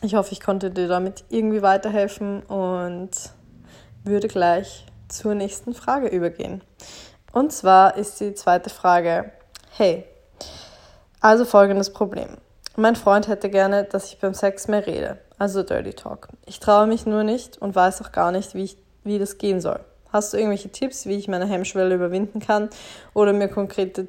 Ich 0.02 0.14
hoffe, 0.14 0.32
ich 0.32 0.40
konnte 0.40 0.70
dir 0.70 0.88
damit 0.88 1.24
irgendwie 1.28 1.62
weiterhelfen 1.62 2.42
und 2.42 3.10
würde 4.04 4.28
gleich 4.28 4.86
zur 5.08 5.34
nächsten 5.34 5.74
Frage 5.74 6.08
übergehen. 6.08 6.62
Und 7.32 7.52
zwar 7.52 7.96
ist 7.96 8.20
die 8.20 8.34
zweite 8.34 8.68
Frage, 8.68 9.32
hey, 9.76 10.04
also 11.20 11.44
folgendes 11.44 11.92
Problem. 11.92 12.36
Mein 12.76 12.96
Freund 12.96 13.28
hätte 13.28 13.48
gerne, 13.48 13.84
dass 13.84 14.06
ich 14.06 14.18
beim 14.18 14.34
Sex 14.34 14.66
mehr 14.66 14.86
rede, 14.86 15.18
also 15.38 15.62
Dirty 15.62 15.92
Talk. 15.92 16.28
Ich 16.46 16.58
traue 16.58 16.86
mich 16.86 17.06
nur 17.06 17.22
nicht 17.22 17.58
und 17.58 17.74
weiß 17.74 18.02
auch 18.02 18.12
gar 18.12 18.32
nicht, 18.32 18.54
wie, 18.54 18.64
ich, 18.64 18.76
wie 19.04 19.18
das 19.18 19.38
gehen 19.38 19.60
soll. 19.60 19.80
Hast 20.12 20.32
du 20.32 20.36
irgendwelche 20.36 20.70
Tipps, 20.70 21.06
wie 21.06 21.16
ich 21.16 21.28
meine 21.28 21.46
Hemmschwelle 21.46 21.94
überwinden 21.94 22.40
kann 22.40 22.70
oder 23.14 23.32
mir 23.32 23.48
konkrete 23.48 24.08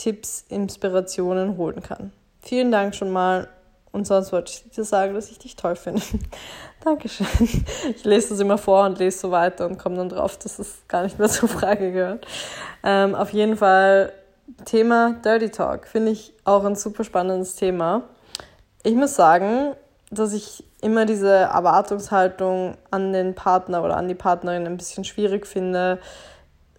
Tipps, 0.00 0.46
Inspirationen 0.48 1.58
holen 1.58 1.82
kann. 1.82 2.10
Vielen 2.40 2.72
Dank 2.72 2.94
schon 2.94 3.10
mal 3.10 3.48
und 3.92 4.06
sonst 4.06 4.32
wollte 4.32 4.50
ich 4.50 4.70
dir 4.70 4.84
sagen, 4.84 5.12
dass 5.12 5.30
ich 5.30 5.38
dich 5.38 5.56
toll 5.56 5.76
finde. 5.76 6.00
Dankeschön. 6.84 7.26
Ich 7.94 8.04
lese 8.04 8.30
das 8.30 8.40
immer 8.40 8.56
vor 8.56 8.86
und 8.86 8.98
lese 8.98 9.18
so 9.18 9.30
weiter 9.30 9.66
und 9.66 9.78
komme 9.78 9.96
dann 9.96 10.08
drauf, 10.08 10.38
dass 10.38 10.58
es 10.58 10.78
gar 10.88 11.02
nicht 11.02 11.18
mehr 11.18 11.28
zur 11.28 11.50
Frage 11.50 11.92
gehört. 11.92 12.26
Ähm, 12.82 13.14
auf 13.14 13.30
jeden 13.34 13.58
Fall 13.58 14.12
Thema 14.64 15.16
Dirty 15.22 15.50
Talk 15.50 15.86
finde 15.86 16.12
ich 16.12 16.32
auch 16.44 16.64
ein 16.64 16.76
super 16.76 17.04
spannendes 17.04 17.56
Thema. 17.56 18.04
Ich 18.82 18.94
muss 18.94 19.14
sagen, 19.16 19.74
dass 20.10 20.32
ich 20.32 20.64
immer 20.80 21.04
diese 21.04 21.30
Erwartungshaltung 21.30 22.78
an 22.90 23.12
den 23.12 23.34
Partner 23.34 23.84
oder 23.84 23.98
an 23.98 24.08
die 24.08 24.14
Partnerin 24.14 24.66
ein 24.66 24.78
bisschen 24.78 25.04
schwierig 25.04 25.46
finde, 25.46 25.98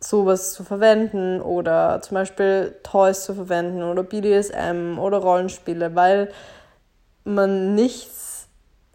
sowas 0.03 0.53
zu 0.53 0.63
verwenden 0.63 1.41
oder 1.41 2.01
zum 2.01 2.15
Beispiel 2.15 2.75
Toys 2.83 3.23
zu 3.23 3.35
verwenden 3.35 3.83
oder 3.83 4.03
BDSM 4.03 4.97
oder 4.99 5.19
Rollenspiele, 5.19 5.95
weil 5.95 6.31
man 7.23 7.75
nichts 7.75 8.47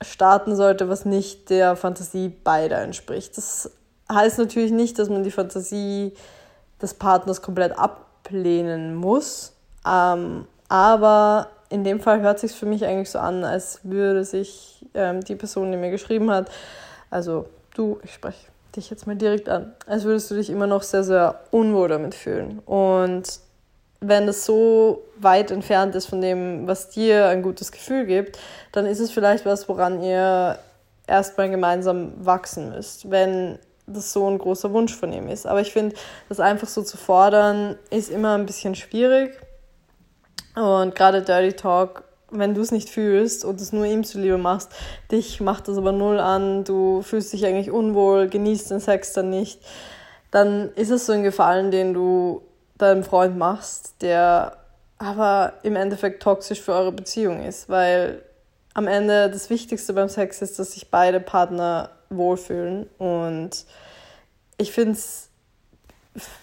starten 0.03 0.57
sollte, 0.57 0.89
was 0.89 1.05
nicht 1.05 1.49
der 1.49 1.77
Fantasie 1.77 2.29
beider 2.29 2.83
entspricht. 2.83 3.37
Das 3.37 3.71
heißt 4.13 4.39
natürlich 4.39 4.73
nicht, 4.73 4.99
dass 4.99 5.09
man 5.09 5.23
die 5.23 5.31
Fantasie 5.31 6.13
des 6.83 6.95
Partners 6.95 7.41
komplett 7.41 7.79
ablehnen 7.79 8.95
muss, 8.95 9.55
ähm, 9.87 10.47
aber 10.69 11.49
in 11.69 11.85
dem 11.85 12.01
Fall 12.01 12.21
hört 12.21 12.41
sich 12.41 12.53
für 12.53 12.67
mich 12.67 12.85
eigentlich 12.85 13.11
so 13.11 13.21
an, 13.21 13.45
als 13.45 13.81
würde 13.85 14.25
sich 14.25 14.85
ähm, 14.95 15.23
die 15.23 15.37
Person, 15.37 15.71
die 15.71 15.79
mir 15.79 15.91
geschrieben 15.91 16.31
hat, 16.31 16.51
also 17.11 17.47
du, 17.75 17.99
ich 18.03 18.13
spreche 18.13 18.47
dich 18.76 18.90
jetzt 18.90 19.06
mal 19.06 19.16
direkt 19.16 19.49
an, 19.49 19.75
als 19.87 20.04
würdest 20.04 20.30
du 20.30 20.35
dich 20.35 20.50
immer 20.50 20.66
noch 20.66 20.83
sehr, 20.83 21.04
sehr 21.04 21.40
unwohl 21.50 21.88
damit 21.88 22.14
fühlen. 22.14 22.61
Und 22.61 23.40
wenn 24.00 24.26
das 24.26 24.45
so 24.45 25.02
weit 25.18 25.50
entfernt 25.50 25.95
ist 25.95 26.06
von 26.06 26.21
dem, 26.21 26.66
was 26.66 26.90
dir 26.90 27.26
ein 27.28 27.42
gutes 27.42 27.73
Gefühl 27.73 28.06
gibt, 28.06 28.38
dann 28.73 28.87
ist 28.87 29.00
es 29.00 29.11
vielleicht 29.11 29.47
was, 29.47 29.68
woran 29.68 30.02
ihr 30.02 30.59
erstmal 31.06 31.50
gemeinsam 31.50 32.12
wachsen 32.25 32.71
müsst, 32.71 33.11
wenn 33.11 33.59
das 33.87 34.12
so 34.12 34.28
ein 34.28 34.38
großer 34.38 34.73
Wunsch 34.73 34.95
von 34.95 35.12
ihm 35.12 35.28
ist. 35.28 35.47
Aber 35.47 35.61
ich 35.61 35.73
finde, 35.73 35.95
das 36.28 36.40
einfach 36.40 36.68
so 36.68 36.83
zu 36.83 36.97
fordern, 36.97 37.76
ist 37.90 38.11
immer 38.11 38.35
ein 38.35 38.47
bisschen 38.47 38.75
schwierig. 38.75 39.38
Und 40.56 40.95
gerade 40.95 41.23
Dirty 41.23 41.52
Talk 41.52 42.02
wenn 42.30 42.54
du 42.54 42.61
es 42.61 42.73
nicht 42.73 42.88
fühlst 42.88 43.45
und 43.45 43.61
es 43.61 43.73
nur 43.73 43.85
ihm 43.85 44.04
zuliebe 44.04 44.38
machst, 44.38 44.71
dich 45.11 45.40
macht 45.40 45.68
das 45.68 45.78
aber 45.78 45.92
null 45.92 46.18
an, 46.18 46.64
du 46.64 47.02
fühlst 47.02 47.33
dich 47.33 47.47
eigentlich 47.47 47.71
unwohl, 47.71 48.28
genießt 48.28 48.71
den 48.71 48.80
Sex 48.80 49.12
dann 49.12 49.30
nicht, 49.30 49.61
dann 50.30 50.73
ist 50.75 50.90
es 50.90 51.06
so 51.06 51.12
ein 51.12 51.23
Gefallen, 51.23 51.71
den 51.71 51.95
du 51.95 52.42
deinem 52.78 53.04
Freund 53.04 53.38
machst, 53.38 53.95
der 54.00 54.56
aber 54.99 55.54
im 55.62 55.76
Endeffekt 55.76 56.23
toxisch 56.23 56.61
für 56.61 56.73
eure 56.73 56.92
Beziehung 56.92 57.42
ist, 57.42 57.68
weil 57.68 58.23
am 58.75 58.87
Ende 58.87 59.30
das 59.30 59.49
Wichtigste 59.50 59.92
beim 59.92 60.09
Sex 60.09 60.42
ist, 60.42 60.59
dass 60.59 60.73
sich 60.73 60.90
beide 60.90 61.21
Partner 61.21 61.90
wohlfühlen 62.11 62.88
und 62.99 63.64
ich 64.59 64.73
finde 64.73 64.92
es 64.92 65.26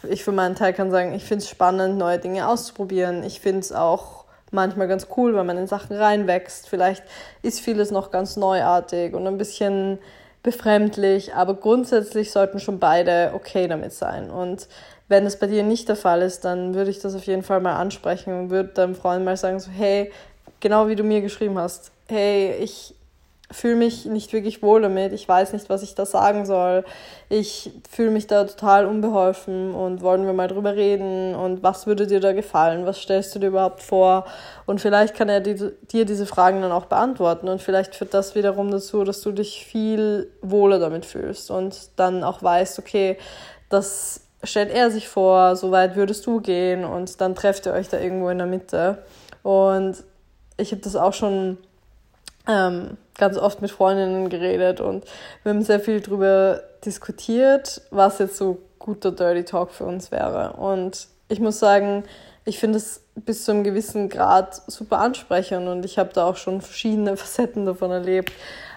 ich 0.07 0.23
für 0.23 0.31
meinen 0.31 0.55
Teil 0.55 0.73
kann 0.73 0.91
sagen, 0.91 1.13
ich 1.13 1.23
finde 1.23 1.43
es 1.43 1.49
spannend, 1.49 1.97
neue 1.97 2.19
Dinge 2.19 2.47
auszuprobieren. 2.47 3.23
Ich 3.23 3.39
finde 3.39 3.61
es 3.61 3.71
auch 3.71 4.22
manchmal 4.53 4.87
ganz 4.87 5.07
cool, 5.17 5.35
weil 5.35 5.43
man 5.43 5.57
in 5.57 5.67
Sachen 5.67 5.95
reinwächst. 5.95 6.69
Vielleicht 6.69 7.03
ist 7.41 7.59
vieles 7.59 7.91
noch 7.91 8.11
ganz 8.11 8.37
neuartig 8.37 9.13
und 9.13 9.27
ein 9.27 9.37
bisschen 9.37 9.99
befremdlich, 10.43 11.33
aber 11.33 11.55
grundsätzlich 11.55 12.31
sollten 12.31 12.59
schon 12.59 12.79
beide 12.79 13.31
okay 13.33 13.67
damit 13.67 13.93
sein. 13.93 14.29
Und 14.29 14.67
wenn 15.07 15.25
es 15.25 15.37
bei 15.37 15.47
dir 15.47 15.63
nicht 15.63 15.87
der 15.89 15.95
Fall 15.95 16.21
ist, 16.21 16.45
dann 16.45 16.73
würde 16.75 16.91
ich 16.91 16.99
das 16.99 17.15
auf 17.15 17.25
jeden 17.25 17.43
Fall 17.43 17.61
mal 17.61 17.77
ansprechen 17.77 18.37
und 18.37 18.49
würde 18.49 18.69
deinem 18.69 18.95
Freund 18.95 19.23
mal 19.23 19.37
sagen, 19.37 19.59
so, 19.59 19.71
hey, 19.71 20.11
genau 20.59 20.87
wie 20.87 20.95
du 20.95 21.03
mir 21.03 21.21
geschrieben 21.21 21.57
hast, 21.57 21.91
hey, 22.07 22.55
ich 22.59 22.95
fühle 23.51 23.75
mich 23.75 24.05
nicht 24.05 24.33
wirklich 24.33 24.63
wohl 24.63 24.81
damit. 24.81 25.13
Ich 25.13 25.27
weiß 25.27 25.53
nicht, 25.53 25.69
was 25.69 25.83
ich 25.83 25.95
da 25.95 26.05
sagen 26.05 26.45
soll. 26.45 26.83
Ich 27.29 27.71
fühle 27.89 28.09
mich 28.09 28.25
da 28.27 28.45
total 28.45 28.85
unbeholfen 28.85 29.73
und 29.75 30.01
wollen 30.01 30.25
wir 30.25 30.33
mal 30.33 30.47
drüber 30.47 30.75
reden 30.75 31.35
und 31.35 31.61
was 31.61 31.85
würde 31.85 32.07
dir 32.07 32.19
da 32.19 32.33
gefallen? 32.33 32.85
Was 32.85 32.99
stellst 32.99 33.35
du 33.35 33.39
dir 33.39 33.47
überhaupt 33.47 33.81
vor? 33.81 34.25
Und 34.65 34.81
vielleicht 34.81 35.15
kann 35.15 35.29
er 35.29 35.39
dir 35.39 36.05
diese 36.05 36.25
Fragen 36.25 36.61
dann 36.61 36.71
auch 36.71 36.85
beantworten 36.85 37.47
und 37.47 37.61
vielleicht 37.61 37.95
führt 37.95 38.13
das 38.13 38.33
wiederum 38.33 38.71
dazu, 38.71 39.03
dass 39.03 39.21
du 39.21 39.31
dich 39.31 39.65
viel 39.65 40.31
wohler 40.41 40.79
damit 40.79 41.05
fühlst 41.05 41.51
und 41.51 41.91
dann 41.97 42.23
auch 42.23 42.41
weißt, 42.41 42.79
okay, 42.79 43.17
das 43.69 44.21
stellt 44.43 44.71
er 44.71 44.89
sich 44.91 45.07
vor, 45.07 45.55
so 45.55 45.71
weit 45.71 45.95
würdest 45.95 46.25
du 46.25 46.41
gehen 46.41 46.83
und 46.85 47.21
dann 47.21 47.35
trefft 47.35 47.65
ihr 47.65 47.73
euch 47.73 47.87
da 47.87 47.99
irgendwo 47.99 48.29
in 48.29 48.39
der 48.39 48.47
Mitte. 48.47 49.03
Und 49.41 50.03
ich 50.57 50.71
habe 50.71 50.81
das 50.81 50.95
auch 50.95 51.13
schon 51.13 51.57
ähm, 52.47 52.97
ganz 53.17 53.37
oft 53.37 53.61
mit 53.61 53.71
Freundinnen 53.71 54.29
geredet 54.29 54.81
und 54.81 55.05
wir 55.43 55.51
haben 55.51 55.63
sehr 55.63 55.79
viel 55.79 56.01
darüber 56.01 56.61
diskutiert, 56.85 57.81
was 57.91 58.19
jetzt 58.19 58.37
so 58.37 58.59
guter 58.79 59.11
Dirty 59.11 59.45
Talk 59.45 59.71
für 59.71 59.85
uns 59.85 60.11
wäre. 60.11 60.53
Und 60.53 61.07
ich 61.29 61.39
muss 61.39 61.59
sagen, 61.59 62.03
ich 62.45 62.59
finde 62.59 62.77
es 62.77 63.01
bis 63.15 63.45
zu 63.45 63.51
einem 63.51 63.63
gewissen 63.63 64.09
Grad 64.09 64.61
super 64.67 64.99
ansprechend 64.99 65.67
und 65.67 65.85
ich 65.85 65.97
habe 65.97 66.09
da 66.13 66.25
auch 66.25 66.35
schon 66.35 66.61
verschiedene 66.61 67.15
Facetten 67.17 67.65
davon 67.65 67.91
erlebt. 67.91 68.33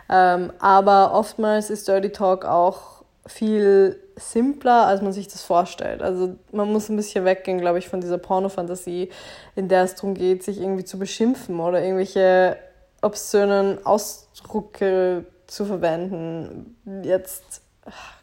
Ähm, 0.09 0.53
aber 0.61 1.15
oftmals 1.15 1.71
ist 1.71 1.89
Dirty 1.89 2.11
Talk 2.11 2.45
auch 2.45 2.97
viel 3.27 4.01
simpler, 4.15 4.87
als 4.87 5.03
man 5.03 5.13
sich 5.13 5.27
das 5.27 5.43
vorstellt. 5.43 6.01
Also 6.01 6.37
man 6.53 6.73
muss 6.73 6.89
ein 6.89 6.97
bisschen 6.97 7.25
weggehen, 7.25 7.61
glaube 7.61 7.79
ich, 7.79 7.89
von 7.89 8.01
dieser 8.01 8.19
Pornofantasie, 8.19 9.11
in 9.57 9.69
der 9.69 9.83
es 9.83 9.97
darum 9.97 10.15
geht, 10.15 10.45
sich 10.45 10.61
irgendwie 10.61 10.85
zu 10.85 10.99
beschimpfen 10.99 11.59
oder 11.59 11.83
irgendwelche 11.83 12.57
obszönen 13.07 13.85
Ausdrücke 13.87 15.25
zu 15.47 15.65
verwenden. 15.65 16.77
Jetzt, 17.03 17.63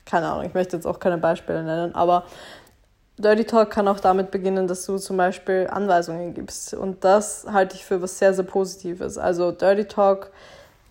keine 0.05 0.27
Ahnung, 0.27 0.45
ich 0.45 0.53
möchte 0.53 0.75
jetzt 0.75 0.85
auch 0.85 0.99
keine 0.99 1.17
Beispiele 1.17 1.63
nennen, 1.63 1.95
aber 1.95 2.25
Dirty 3.17 3.45
Talk 3.45 3.69
kann 3.69 3.87
auch 3.87 3.99
damit 3.99 4.31
beginnen, 4.31 4.67
dass 4.67 4.85
du 4.85 4.97
zum 4.97 5.17
Beispiel 5.17 5.67
Anweisungen 5.69 6.33
gibst. 6.33 6.73
Und 6.73 7.03
das 7.03 7.45
halte 7.51 7.75
ich 7.75 7.85
für 7.85 8.01
was 8.01 8.17
sehr, 8.17 8.33
sehr 8.33 8.43
Positives. 8.43 9.17
Also 9.17 9.51
Dirty 9.51 9.85
Talk 9.85 10.31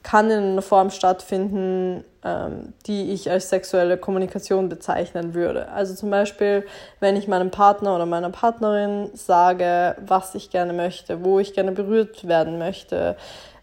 kann 0.03 0.31
in 0.31 0.43
einer 0.43 0.63
Form 0.63 0.91
stattfinden, 0.91 2.05
ähm, 2.25 2.73
die 2.87 3.13
ich 3.13 3.31
als 3.31 3.51
sexuelle 3.51 3.97
Kommunikation 3.97 4.69
bezeichnen 4.69 5.35
würde. 5.35 5.69
Also 5.69 5.95
zum 5.95 6.11
Beispiel, 6.11 6.65
wenn 7.01 7.17
ich 7.17 7.29
meinem 7.29 7.51
Partner 7.51 7.95
oder 7.95 8.07
meiner 8.07 8.31
Partnerin 8.31 9.11
sage, 9.15 9.97
was 10.05 10.35
ich 10.35 10.51
gerne 10.51 10.73
möchte, 10.73 11.25
wo 11.25 11.39
ich 11.39 11.55
gerne 11.55 11.73
berührt 11.73 12.27
werden 12.27 12.59
möchte, 12.59 13.17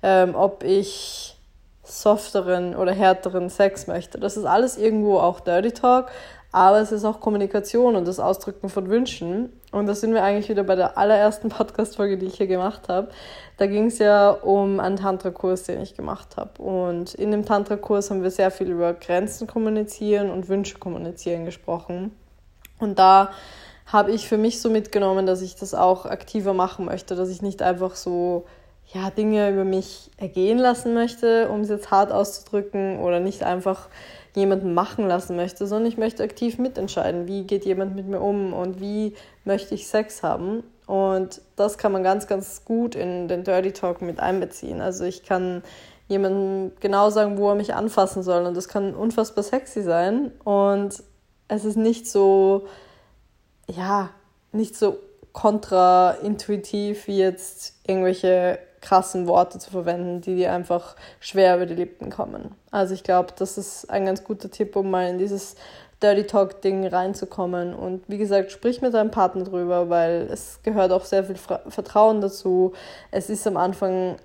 ähm, 0.03 0.35
ob 0.35 0.63
ich 0.63 1.35
softeren 1.83 2.75
oder 2.75 2.93
härteren 2.93 3.49
Sex 3.49 3.87
möchte. 3.87 4.19
Das 4.19 4.37
ist 4.37 4.45
alles 4.45 4.77
irgendwo 4.77 5.17
auch 5.19 5.39
Dirty 5.39 5.71
Talk, 5.71 6.11
aber 6.51 6.79
es 6.79 6.91
ist 6.91 7.05
auch 7.05 7.19
Kommunikation 7.19 7.95
und 7.95 8.07
das 8.07 8.19
Ausdrücken 8.19 8.69
von 8.69 8.89
Wünschen. 8.89 9.53
Und 9.71 9.85
da 9.85 9.93
sind 9.93 10.13
wir 10.13 10.23
eigentlich 10.23 10.49
wieder 10.49 10.63
bei 10.63 10.75
der 10.75 10.97
allerersten 10.97 11.49
Podcast-Folge, 11.49 12.17
die 12.17 12.27
ich 12.27 12.35
hier 12.35 12.47
gemacht 12.47 12.89
habe. 12.89 13.09
Da 13.57 13.67
ging 13.67 13.87
es 13.87 13.99
ja 13.99 14.31
um 14.31 14.79
einen 14.79 14.95
Tantra-Kurs, 14.95 15.63
den 15.63 15.81
ich 15.81 15.95
gemacht 15.95 16.37
habe. 16.37 16.61
Und 16.61 17.13
in 17.15 17.31
dem 17.31 17.45
Tantra-Kurs 17.45 18.09
haben 18.09 18.23
wir 18.23 18.31
sehr 18.31 18.51
viel 18.51 18.69
über 18.69 18.93
Grenzen 18.93 19.47
kommunizieren 19.47 20.31
und 20.31 20.47
Wünsche 20.47 20.79
kommunizieren 20.79 21.45
gesprochen. 21.45 22.15
Und 22.79 22.97
da 22.97 23.31
habe 23.85 24.11
ich 24.11 24.27
für 24.27 24.37
mich 24.37 24.61
so 24.61 24.69
mitgenommen, 24.69 25.25
dass 25.25 25.41
ich 25.41 25.55
das 25.55 25.73
auch 25.73 26.05
aktiver 26.05 26.53
machen 26.53 26.85
möchte, 26.85 27.15
dass 27.15 27.29
ich 27.29 27.41
nicht 27.41 27.61
einfach 27.61 27.95
so 27.95 28.45
ja, 28.93 29.11
Dinge 29.11 29.51
über 29.51 29.65
mich 29.65 30.09
ergehen 30.17 30.57
lassen 30.57 30.93
möchte, 30.93 31.49
um 31.49 31.61
es 31.61 31.69
jetzt 31.69 31.91
hart 31.91 32.11
auszudrücken, 32.11 32.99
oder 32.99 33.19
nicht 33.19 33.43
einfach 33.43 33.87
jemanden 34.35 34.73
machen 34.73 35.07
lassen 35.07 35.35
möchte, 35.35 35.67
sondern 35.67 35.91
ich 35.91 35.97
möchte 35.97 36.23
aktiv 36.23 36.57
mitentscheiden, 36.57 37.27
wie 37.27 37.43
geht 37.43 37.65
jemand 37.65 37.95
mit 37.95 38.07
mir 38.07 38.19
um 38.19 38.53
und 38.53 38.79
wie 38.79 39.15
möchte 39.43 39.75
ich 39.75 39.87
Sex 39.87 40.23
haben. 40.23 40.63
Und 40.85 41.41
das 41.55 41.77
kann 41.77 41.91
man 41.91 42.03
ganz, 42.03 42.27
ganz 42.27 42.65
gut 42.65 42.95
in 42.95 43.27
den 43.27 43.43
Dirty 43.43 43.73
Talk 43.73 44.01
mit 44.01 44.19
einbeziehen. 44.19 44.81
Also 44.81 45.03
ich 45.03 45.23
kann 45.23 45.63
jemandem 46.07 46.71
genau 46.79 47.11
sagen, 47.11 47.37
wo 47.37 47.49
er 47.49 47.55
mich 47.55 47.75
anfassen 47.75 48.23
soll 48.23 48.45
und 48.45 48.57
das 48.57 48.67
kann 48.67 48.95
unfassbar 48.95 49.43
sexy 49.43 49.83
sein 49.83 50.31
und 50.43 51.03
es 51.47 51.65
ist 51.65 51.77
nicht 51.77 52.07
so, 52.07 52.65
ja, 53.67 54.09
nicht 54.51 54.75
so 54.75 54.97
kontraintuitiv 55.33 57.05
wie 57.05 57.19
jetzt 57.19 57.75
irgendwelche 57.85 58.57
krassen 58.81 59.27
Worte 59.27 59.59
zu 59.59 59.71
verwenden, 59.71 60.21
die 60.21 60.35
dir 60.35 60.53
einfach 60.53 60.95
schwer 61.19 61.55
über 61.55 61.65
die 61.65 61.75
Lippen 61.75 62.09
kommen. 62.09 62.55
Also 62.71 62.93
ich 62.93 63.03
glaube, 63.03 63.33
das 63.37 63.57
ist 63.57 63.89
ein 63.89 64.05
ganz 64.05 64.23
guter 64.23 64.49
Tipp, 64.49 64.75
um 64.75 64.89
mal 64.89 65.07
in 65.09 65.17
dieses 65.17 65.55
Dirty 66.01 66.25
Talk 66.25 66.61
Ding 66.61 66.87
reinzukommen. 66.87 67.73
Und 67.73 68.03
wie 68.07 68.17
gesagt, 68.17 68.51
sprich 68.51 68.81
mit 68.81 68.93
deinem 68.93 69.11
Partner 69.11 69.43
drüber, 69.43 69.89
weil 69.89 70.27
es 70.31 70.59
gehört 70.63 70.91
auch 70.91 71.05
sehr 71.05 71.25
viel 71.25 71.35
Vertrauen 71.35 72.21
dazu. 72.21 72.73
Es 73.11 73.29
ist 73.29 73.45
am 73.47 73.57
Anfang 73.57 74.15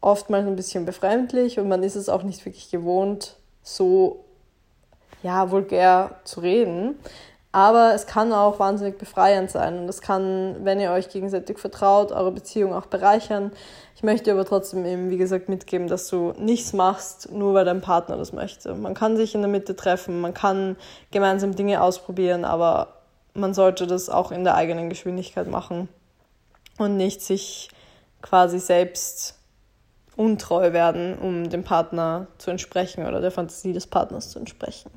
oftmals 0.00 0.46
ein 0.46 0.56
bisschen 0.56 0.84
befremdlich 0.84 1.58
und 1.58 1.68
man 1.68 1.82
ist 1.82 1.96
es 1.96 2.08
auch 2.08 2.22
nicht 2.22 2.44
wirklich 2.44 2.70
gewohnt, 2.70 3.36
so 3.62 4.24
ja, 5.22 5.50
vulgär 5.50 6.20
zu 6.24 6.40
reden. 6.40 6.96
Aber 7.54 7.94
es 7.94 8.08
kann 8.08 8.32
auch 8.32 8.58
wahnsinnig 8.58 8.98
befreiend 8.98 9.48
sein 9.48 9.78
und 9.78 9.88
es 9.88 10.00
kann, 10.00 10.64
wenn 10.64 10.80
ihr 10.80 10.90
euch 10.90 11.08
gegenseitig 11.08 11.60
vertraut, 11.60 12.10
eure 12.10 12.32
Beziehung 12.32 12.74
auch 12.74 12.86
bereichern. 12.86 13.52
Ich 13.94 14.02
möchte 14.02 14.32
aber 14.32 14.44
trotzdem 14.44 14.84
eben, 14.84 15.08
wie 15.08 15.18
gesagt, 15.18 15.48
mitgeben, 15.48 15.86
dass 15.86 16.08
du 16.08 16.34
nichts 16.36 16.72
machst, 16.72 17.30
nur 17.30 17.54
weil 17.54 17.64
dein 17.64 17.80
Partner 17.80 18.16
das 18.16 18.32
möchte. 18.32 18.74
Man 18.74 18.94
kann 18.94 19.16
sich 19.16 19.36
in 19.36 19.40
der 19.40 19.48
Mitte 19.48 19.76
treffen, 19.76 20.20
man 20.20 20.34
kann 20.34 20.74
gemeinsam 21.12 21.54
Dinge 21.54 21.80
ausprobieren, 21.80 22.44
aber 22.44 22.88
man 23.34 23.54
sollte 23.54 23.86
das 23.86 24.10
auch 24.10 24.32
in 24.32 24.42
der 24.42 24.56
eigenen 24.56 24.88
Geschwindigkeit 24.88 25.46
machen 25.46 25.88
und 26.78 26.96
nicht 26.96 27.22
sich 27.22 27.68
quasi 28.20 28.58
selbst 28.58 29.38
untreu 30.16 30.72
werden, 30.72 31.16
um 31.16 31.48
dem 31.50 31.62
Partner 31.62 32.26
zu 32.38 32.50
entsprechen 32.50 33.06
oder 33.06 33.20
der 33.20 33.30
Fantasie 33.30 33.72
des 33.72 33.86
Partners 33.86 34.30
zu 34.30 34.40
entsprechen. 34.40 34.90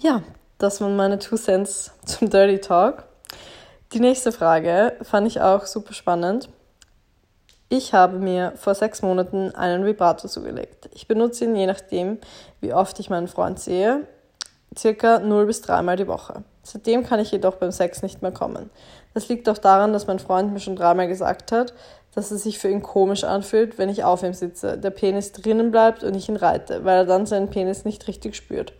Ja, 0.00 0.24
das 0.60 0.80
waren 0.82 0.94
meine 0.94 1.18
Two 1.18 1.36
Cents 1.36 1.90
zum 2.04 2.28
Dirty 2.28 2.60
Talk. 2.60 3.04
Die 3.92 4.00
nächste 4.00 4.30
Frage 4.30 4.92
fand 5.02 5.26
ich 5.26 5.40
auch 5.40 5.64
super 5.64 5.94
spannend. 5.94 6.50
Ich 7.70 7.94
habe 7.94 8.18
mir 8.18 8.52
vor 8.56 8.74
sechs 8.74 9.00
Monaten 9.00 9.54
einen 9.54 9.86
Vibrator 9.86 10.30
zugelegt. 10.30 10.90
Ich 10.92 11.08
benutze 11.08 11.44
ihn 11.44 11.56
je 11.56 11.66
nachdem, 11.66 12.18
wie 12.60 12.74
oft 12.74 13.00
ich 13.00 13.08
meinen 13.08 13.28
Freund 13.28 13.58
sehe, 13.58 14.06
circa 14.76 15.20
0 15.20 15.46
bis 15.46 15.62
3 15.62 15.82
Mal 15.82 15.96
die 15.96 16.08
Woche. 16.08 16.44
Seitdem 16.62 17.06
kann 17.06 17.20
ich 17.20 17.32
jedoch 17.32 17.56
beim 17.56 17.72
Sex 17.72 18.02
nicht 18.02 18.20
mehr 18.20 18.32
kommen. 18.32 18.70
Das 19.14 19.28
liegt 19.28 19.48
auch 19.48 19.58
daran, 19.58 19.92
dass 19.94 20.06
mein 20.06 20.18
Freund 20.18 20.52
mir 20.52 20.60
schon 20.60 20.76
dreimal 20.76 21.08
gesagt 21.08 21.52
hat, 21.52 21.72
dass 22.14 22.30
es 22.30 22.42
sich 22.42 22.58
für 22.58 22.68
ihn 22.68 22.82
komisch 22.82 23.24
anfühlt, 23.24 23.78
wenn 23.78 23.88
ich 23.88 24.04
auf 24.04 24.22
ihm 24.22 24.34
sitze, 24.34 24.76
der 24.76 24.90
Penis 24.90 25.32
drinnen 25.32 25.70
bleibt 25.70 26.02
und 26.02 26.14
ich 26.14 26.28
ihn 26.28 26.36
reite, 26.36 26.84
weil 26.84 26.98
er 26.98 27.04
dann 27.04 27.26
seinen 27.26 27.50
Penis 27.50 27.84
nicht 27.84 28.08
richtig 28.08 28.34
spürt. 28.34 28.72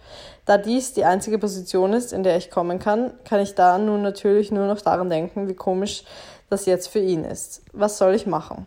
Da 0.47 0.59
dies 0.59 0.95
die 0.95 1.05
einzige 1.05 1.39
Position 1.39 1.93
ist, 1.93 2.13
in 2.13 2.23
der 2.23 2.37
ich 2.37 2.51
kommen 2.51 2.79
kann, 2.79 3.13
kann 3.25 3.41
ich 3.41 3.55
da 3.55 3.79
nun 3.79 4.03
natürlich 4.03 4.51
nur 4.51 4.67
noch 4.67 4.81
daran 4.81 5.09
denken, 5.09 5.49
wie 5.49 5.55
komisch 5.55 6.05
das 6.49 6.67
jetzt 6.67 6.89
für 6.89 6.99
ihn 6.99 7.25
ist. 7.25 7.63
Was 7.73 7.99
soll 7.99 8.15
ich 8.15 8.27
machen? 8.27 8.67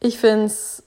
Ich 0.00 0.18
finde 0.18 0.46
es 0.46 0.82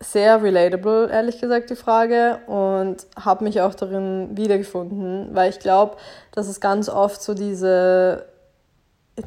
sehr 0.00 0.42
relatable, 0.42 1.10
ehrlich 1.10 1.40
gesagt, 1.40 1.70
die 1.70 1.76
Frage 1.76 2.40
und 2.46 3.06
habe 3.18 3.44
mich 3.44 3.60
auch 3.60 3.74
darin 3.74 4.36
wiedergefunden, 4.36 5.34
weil 5.34 5.50
ich 5.50 5.58
glaube, 5.58 5.96
dass 6.32 6.48
es 6.48 6.60
ganz 6.60 6.88
oft 6.88 7.22
so 7.22 7.34
diese 7.34 8.26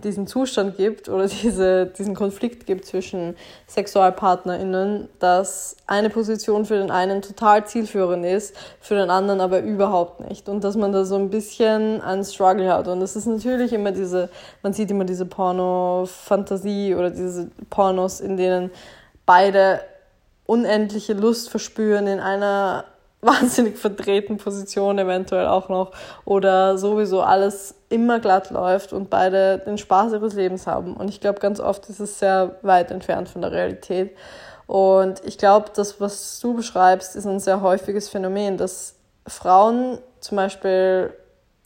diesen 0.03 0.27
Zustand 0.27 0.77
gibt 0.77 1.09
oder 1.09 1.27
diese, 1.27 1.87
diesen 1.87 2.13
Konflikt 2.13 2.65
gibt 2.67 2.85
zwischen 2.85 3.35
SexualpartnerInnen, 3.67 5.09
dass 5.19 5.77
eine 5.87 6.09
Position 6.09 6.65
für 6.65 6.77
den 6.77 6.91
einen 6.91 7.21
total 7.21 7.65
zielführend 7.65 8.25
ist, 8.25 8.55
für 8.79 8.95
den 8.95 9.09
anderen 9.09 9.41
aber 9.41 9.61
überhaupt 9.61 10.29
nicht. 10.29 10.47
Und 10.47 10.63
dass 10.63 10.75
man 10.75 10.91
da 10.91 11.05
so 11.05 11.15
ein 11.15 11.29
bisschen 11.29 12.01
einen 12.01 12.23
Struggle 12.23 12.71
hat. 12.71 12.87
Und 12.87 13.01
es 13.01 13.15
ist 13.15 13.25
natürlich 13.25 13.73
immer 13.73 13.91
diese, 13.91 14.29
man 14.61 14.73
sieht 14.73 14.91
immer 14.91 15.05
diese 15.05 15.25
Porno-Fantasie 15.25 16.93
oder 16.93 17.09
diese 17.09 17.49
Pornos, 17.69 18.21
in 18.21 18.37
denen 18.37 18.69
beide 19.25 19.81
unendliche 20.45 21.13
Lust 21.13 21.49
verspüren 21.49 22.07
in 22.07 22.19
einer 22.19 22.85
wahnsinnig 23.21 23.77
verdrehten 23.77 24.37
Position 24.37 24.97
eventuell 24.97 25.47
auch 25.47 25.67
noch 25.67 25.91
oder 26.25 26.77
sowieso 26.77 27.21
alles 27.21 27.75
immer 27.89 28.19
glatt 28.19 28.51
läuft 28.51 28.93
und 28.93 29.09
beide 29.09 29.59
den 29.59 29.77
Spaß 29.77 30.13
ihres 30.13 30.33
Lebens 30.33 30.67
haben. 30.67 30.95
Und 30.95 31.09
ich 31.09 31.19
glaube, 31.19 31.39
ganz 31.39 31.59
oft 31.59 31.89
ist 31.89 31.99
es 31.99 32.19
sehr 32.19 32.55
weit 32.61 32.91
entfernt 32.91 33.29
von 33.29 33.41
der 33.41 33.51
Realität. 33.51 34.15
Und 34.67 35.25
ich 35.25 35.39
glaube, 35.39 35.71
das, 35.75 35.99
was 35.99 36.39
du 36.39 36.53
beschreibst, 36.53 37.15
ist 37.15 37.25
ein 37.25 37.39
sehr 37.39 37.61
häufiges 37.61 38.07
Phänomen, 38.09 38.57
dass 38.57 38.95
Frauen 39.25 39.97
zum 40.19 40.35
Beispiel, 40.35 41.13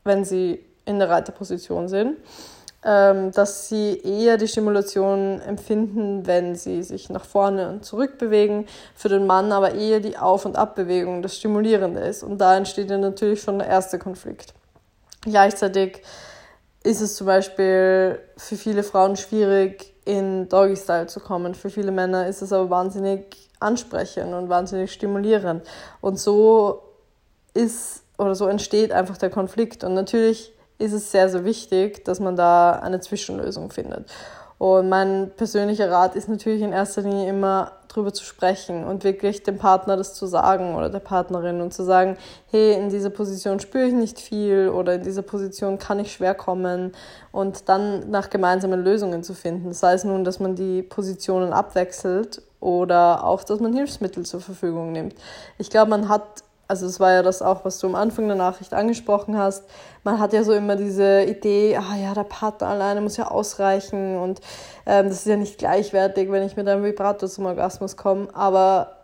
wenn 0.05 0.23
sie 0.23 0.63
in 0.85 0.99
der 0.99 1.09
Reiterposition 1.09 1.89
sind, 1.89 2.17
ähm, 2.85 3.31
dass 3.31 3.69
sie 3.69 4.01
eher 4.03 4.37
die 4.37 4.47
Stimulation 4.47 5.41
empfinden, 5.41 6.25
wenn 6.27 6.55
sie 6.55 6.83
sich 6.83 7.09
nach 7.09 7.25
vorne 7.25 7.69
und 7.69 7.85
zurück 7.85 8.17
bewegen, 8.17 8.65
für 8.95 9.09
den 9.09 9.25
Mann 9.25 9.51
aber 9.51 9.73
eher 9.73 9.99
die 9.99 10.17
Auf- 10.17 10.45
und 10.45 10.57
Abbewegung 10.57 11.21
das 11.21 11.35
Stimulierende 11.37 12.01
ist. 12.01 12.23
Und 12.23 12.39
da 12.39 12.55
entsteht 12.57 12.89
dann 12.89 13.01
natürlich 13.01 13.41
schon 13.41 13.59
der 13.59 13.67
erste 13.67 13.99
Konflikt. 13.99 14.53
Gleichzeitig 15.23 16.01
ist 16.83 17.01
es 17.01 17.15
zum 17.15 17.27
Beispiel 17.27 18.19
für 18.35 18.55
viele 18.55 18.83
Frauen 18.83 19.15
schwierig, 19.15 19.93
in 20.05 20.49
Doggy-Style 20.49 21.07
zu 21.07 21.19
kommen. 21.21 21.55
Für 21.55 21.69
viele 21.69 21.91
Männer 21.91 22.27
ist 22.27 22.41
es 22.41 22.51
aber 22.51 22.69
wahnsinnig 22.69 23.49
ansprechend 23.59 24.33
und 24.33 24.49
wahnsinnig 24.49 24.91
stimulierend. 24.91 25.65
Und 26.01 26.19
so 26.19 26.83
ist 27.53 28.03
oder 28.17 28.35
so 28.35 28.47
entsteht 28.47 28.91
einfach 28.91 29.17
der 29.17 29.29
Konflikt. 29.29 29.83
Und 29.83 29.93
natürlich 29.93 30.53
ist 30.77 30.93
es 30.93 31.11
sehr, 31.11 31.29
sehr 31.29 31.45
wichtig, 31.45 32.03
dass 32.03 32.19
man 32.19 32.35
da 32.35 32.73
eine 32.73 32.99
Zwischenlösung 32.99 33.71
findet. 33.71 34.11
Und 34.63 34.87
mein 34.87 35.29
persönlicher 35.35 35.91
Rat 35.91 36.15
ist 36.15 36.29
natürlich 36.29 36.61
in 36.61 36.71
erster 36.71 37.01
Linie 37.01 37.27
immer 37.27 37.73
drüber 37.89 38.13
zu 38.13 38.23
sprechen 38.23 38.85
und 38.85 39.03
wirklich 39.03 39.43
dem 39.43 39.57
Partner 39.57 39.97
das 39.97 40.13
zu 40.13 40.25
sagen 40.25 40.75
oder 40.75 40.89
der 40.89 40.99
Partnerin 40.99 41.59
und 41.59 41.73
zu 41.73 41.83
sagen, 41.83 42.15
hey, 42.49 42.71
in 42.75 42.87
dieser 42.87 43.09
Position 43.09 43.59
spüre 43.59 43.87
ich 43.87 43.93
nicht 43.93 44.21
viel 44.21 44.69
oder 44.69 44.93
in 44.93 45.03
dieser 45.03 45.21
Position 45.21 45.79
kann 45.79 45.99
ich 45.99 46.13
schwer 46.13 46.33
kommen 46.33 46.93
und 47.33 47.67
dann 47.67 48.09
nach 48.09 48.29
gemeinsamen 48.29 48.81
Lösungen 48.81 49.21
zu 49.21 49.33
finden. 49.33 49.73
Sei 49.73 49.95
es 49.95 50.05
nun, 50.05 50.23
dass 50.23 50.39
man 50.39 50.55
die 50.55 50.81
Positionen 50.81 51.51
abwechselt 51.51 52.41
oder 52.61 53.25
auch, 53.25 53.43
dass 53.43 53.59
man 53.59 53.73
Hilfsmittel 53.73 54.25
zur 54.25 54.39
Verfügung 54.39 54.93
nimmt. 54.93 55.15
Ich 55.57 55.69
glaube, 55.69 55.89
man 55.89 56.07
hat 56.07 56.41
also 56.67 56.85
es 56.85 56.99
war 56.99 57.11
ja 57.11 57.21
das 57.21 57.41
auch, 57.41 57.65
was 57.65 57.79
du 57.79 57.87
am 57.87 57.95
Anfang 57.95 58.27
der 58.27 58.37
Nachricht 58.37 58.73
angesprochen 58.73 59.37
hast. 59.37 59.63
Man 60.03 60.19
hat 60.19 60.33
ja 60.33 60.43
so 60.43 60.53
immer 60.53 60.75
diese 60.75 61.23
Idee, 61.23 61.77
ah 61.77 61.95
ja, 61.95 62.13
der 62.13 62.23
Partner 62.23 62.67
alleine 62.67 63.01
muss 63.01 63.17
ja 63.17 63.27
ausreichen 63.27 64.17
und 64.17 64.41
ähm, 64.85 65.09
das 65.09 65.19
ist 65.19 65.27
ja 65.27 65.35
nicht 65.35 65.57
gleichwertig, 65.57 66.31
wenn 66.31 66.43
ich 66.43 66.55
mit 66.55 66.67
einem 66.67 66.83
Vibrator 66.83 67.29
zum 67.29 67.45
Orgasmus 67.45 67.97
komme. 67.97 68.27
Aber 68.33 68.97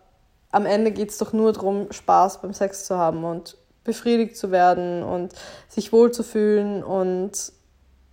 am 0.51 0.65
Ende 0.65 0.91
geht 0.91 1.09
es 1.09 1.17
doch 1.17 1.33
nur 1.33 1.53
darum, 1.53 1.91
Spaß 1.91 2.41
beim 2.41 2.53
Sex 2.53 2.85
zu 2.85 2.97
haben 2.97 3.23
und 3.23 3.57
befriedigt 3.83 4.37
zu 4.37 4.51
werden 4.51 5.03
und 5.03 5.33
sich 5.67 5.91
wohlzufühlen 5.91 6.83
und 6.83 7.51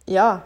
ja, 0.09 0.45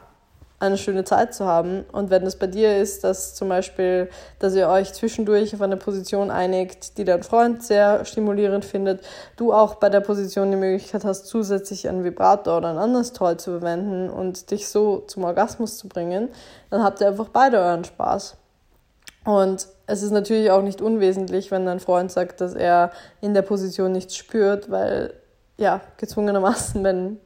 eine 0.61 0.77
schöne 0.77 1.05
Zeit 1.05 1.35
zu 1.35 1.47
haben. 1.47 1.85
Und 1.91 2.11
wenn 2.11 2.25
es 2.25 2.37
bei 2.37 2.47
dir 2.47 2.77
ist, 2.77 3.03
dass 3.03 3.35
zum 3.35 3.49
Beispiel, 3.49 4.11
dass 4.39 4.55
ihr 4.55 4.69
euch 4.69 4.93
zwischendurch 4.93 5.55
auf 5.55 5.63
eine 5.63 5.79
Position 5.79 6.31
einigt, 6.31 6.99
die 6.99 7.05
dein 7.05 7.23
Freund 7.23 7.63
sehr 7.63 8.05
stimulierend 8.05 8.65
findet, 8.65 9.03
du 9.37 9.53
auch 9.53 9.77
bei 9.77 9.89
der 9.89 10.01
Position 10.01 10.51
die 10.51 10.59
Möglichkeit 10.59 11.05
hast, 11.05 11.27
zusätzlich 11.27 11.89
einen 11.89 12.05
Vibrator 12.05 12.59
oder 12.59 12.69
ein 12.69 12.79
anderes 12.79 13.15
Toy 13.15 13.37
zu 13.39 13.53
verwenden 13.53 14.11
und 14.11 14.51
dich 14.51 14.69
so 14.69 14.99
zum 15.07 15.25
Orgasmus 15.25 15.79
zu 15.79 15.89
bringen, 15.89 16.29
dann 16.69 16.85
habt 16.85 17.01
ihr 17.01 17.09
einfach 17.09 17.29
beide 17.29 17.59
euren 17.59 17.85
Spaß. 17.85 18.37
Und 19.25 19.67
es 19.87 20.03
ist 20.03 20.13
natürlich 20.13 20.51
auch 20.51 20.63
nicht 20.63 20.83
unwesentlich, 20.83 21.51
wenn 21.51 21.67
dein 21.67 21.81
Freund 21.81 22.13
sagt, 22.13 22.41
dass 22.41 22.55
er 22.55 22.91
in 23.21 23.33
der 23.33 23.43
Position 23.43 23.93
nichts 23.93 24.17
spürt, 24.17 24.71
weil 24.71 25.15
ja, 25.57 25.81
gezwungenermaßen, 25.97 26.83
wenn 26.85 27.19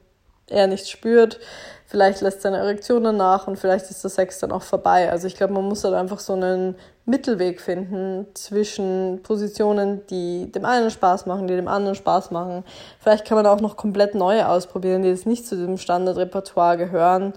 er 0.49 0.67
nichts 0.67 0.91
spürt, 0.91 1.41
vielleicht 1.87 2.21
lässt 2.21 2.43
seine 2.43 2.59
Erektion 2.59 3.05
dann 3.05 3.17
nach 3.17 3.47
und 3.47 3.59
vielleicht 3.59 3.91
ist 3.91 4.03
der 4.03 4.11
Sex 4.11 4.39
dann 4.41 4.53
auch 4.53 4.63
vorbei. 4.63 5.11
Also 5.11 5.27
ich 5.27 5.37
glaube, 5.37 5.53
man 5.53 5.65
muss 5.65 5.85
halt 5.85 5.95
einfach 5.95 6.19
so 6.19 6.33
einen 6.35 6.77
Mittelweg 7.07 7.61
finden 7.61 8.27
zwischen 8.35 9.21
Positionen, 9.23 10.07
die 10.09 10.51
dem 10.51 10.65
einen 10.65 10.91
Spaß 10.91 11.27
machen, 11.27 11.47
die 11.47 11.57
dem 11.57 11.69
anderen 11.69 11.95
Spaß 11.95 12.31
machen. 12.31 12.65
Vielleicht 12.99 13.27
kann 13.27 13.37
man 13.37 13.47
auch 13.47 13.61
noch 13.61 13.77
komplett 13.77 14.15
neue 14.15 14.49
ausprobieren, 14.49 15.03
die 15.03 15.11
jetzt 15.11 15.27
nicht 15.27 15.47
zu 15.47 15.57
diesem 15.57 15.77
Standardrepertoire 15.77 16.77
gehören, 16.79 17.35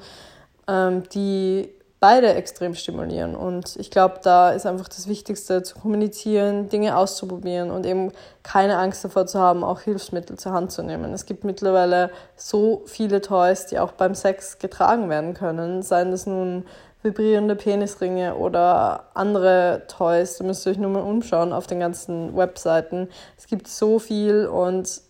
ähm, 0.68 1.04
die 1.14 1.70
beide 2.00 2.34
extrem 2.36 2.76
stimulieren. 2.76 3.36
Und 3.36 3.76
ich 3.78 3.90
glaube, 3.90 4.20
da 4.22 4.52
ist 4.52 4.66
einfach 4.66 4.88
das 4.88 5.08
Wichtigste 5.08 5.64
zu 5.64 5.80
kommunizieren, 5.80 6.70
Dinge 6.70 6.96
auszuprobieren 6.98 7.72
und 7.72 7.86
eben 7.86 8.12
keine 8.44 8.78
Angst 8.78 9.04
davor 9.04 9.26
zu 9.26 9.40
haben, 9.40 9.64
auch 9.64 9.82
Hilfsmittel 9.82 10.38
zur 10.38 10.52
Hand 10.52 10.72
zu 10.72 10.84
nehmen. 10.84 11.14
Es 11.14 11.26
gibt 11.26 11.44
mittlerweile 11.44 12.12
so 12.36 12.84
viele 12.86 13.22
Toys, 13.22 13.66
die 13.66 13.80
auch 13.80 13.94
beim 13.94 14.14
Sex 14.14 14.60
getragen 14.60 15.10
werden 15.10 15.34
können, 15.34 15.82
seien 15.82 16.12
das 16.12 16.28
nun 16.28 16.66
vibrierende 17.02 17.56
Penisringe 17.56 18.36
oder 18.36 19.06
andere 19.14 19.84
Toys. 19.88 20.38
Da 20.38 20.44
müsst 20.44 20.66
ihr 20.66 20.72
euch 20.72 20.78
nur 20.78 20.92
mal 20.92 21.04
umschauen 21.04 21.54
auf 21.54 21.68
den 21.68 21.80
ganzen 21.80 22.36
Webseiten. 22.36 23.10
Es 23.38 23.48
gibt 23.48 23.68
so 23.68 24.00
viel 24.00 24.46
und 24.46 25.07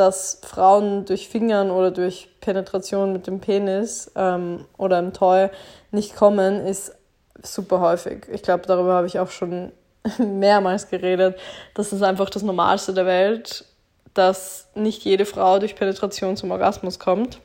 dass 0.00 0.40
Frauen 0.42 1.04
durch 1.04 1.28
Fingern 1.28 1.70
oder 1.70 1.90
durch 1.90 2.28
Penetration 2.40 3.12
mit 3.12 3.26
dem 3.26 3.38
Penis 3.38 4.10
ähm, 4.16 4.64
oder 4.78 4.98
im 4.98 5.12
Toy 5.12 5.50
nicht 5.90 6.16
kommen, 6.16 6.66
ist 6.66 6.94
super 7.42 7.80
häufig. 7.80 8.26
Ich 8.32 8.42
glaube, 8.42 8.66
darüber 8.66 8.94
habe 8.94 9.06
ich 9.06 9.18
auch 9.18 9.30
schon 9.30 9.72
mehrmals 10.18 10.88
geredet. 10.88 11.38
Das 11.74 11.92
ist 11.92 12.02
einfach 12.02 12.30
das 12.30 12.42
Normalste 12.42 12.94
der 12.94 13.04
Welt, 13.04 13.66
dass 14.14 14.68
nicht 14.74 15.04
jede 15.04 15.26
Frau 15.26 15.58
durch 15.58 15.76
Penetration 15.76 16.34
zum 16.34 16.50
Orgasmus 16.50 16.98
kommt. 16.98 17.38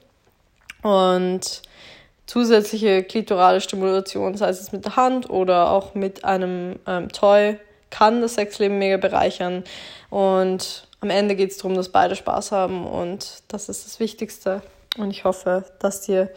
Und 0.82 1.62
zusätzliche 2.26 3.04
klitorale 3.04 3.60
Stimulation, 3.60 4.38
sei 4.38 4.48
es 4.48 4.72
mit 4.72 4.86
der 4.86 4.96
Hand 4.96 5.30
oder 5.30 5.72
auch 5.72 5.94
mit 5.94 6.24
einem 6.24 6.80
ähm, 6.88 7.10
Toy, 7.10 7.60
kann 7.90 8.22
das 8.22 8.36
Sexleben 8.36 8.78
mega 8.78 8.96
bereichern. 8.96 9.66
Und 10.10 10.88
am 11.06 11.12
Ende 11.12 11.36
geht 11.36 11.52
es 11.52 11.58
darum, 11.58 11.76
dass 11.76 11.90
beide 11.90 12.16
Spaß 12.16 12.52
haben 12.52 12.86
und 12.86 13.44
das 13.48 13.70
ist 13.70 13.86
das 13.86 14.00
Wichtigste. 14.00 14.62
Und 14.98 15.12
ich 15.12 15.24
hoffe, 15.24 15.64
dass 15.80 16.02
dir 16.02 16.30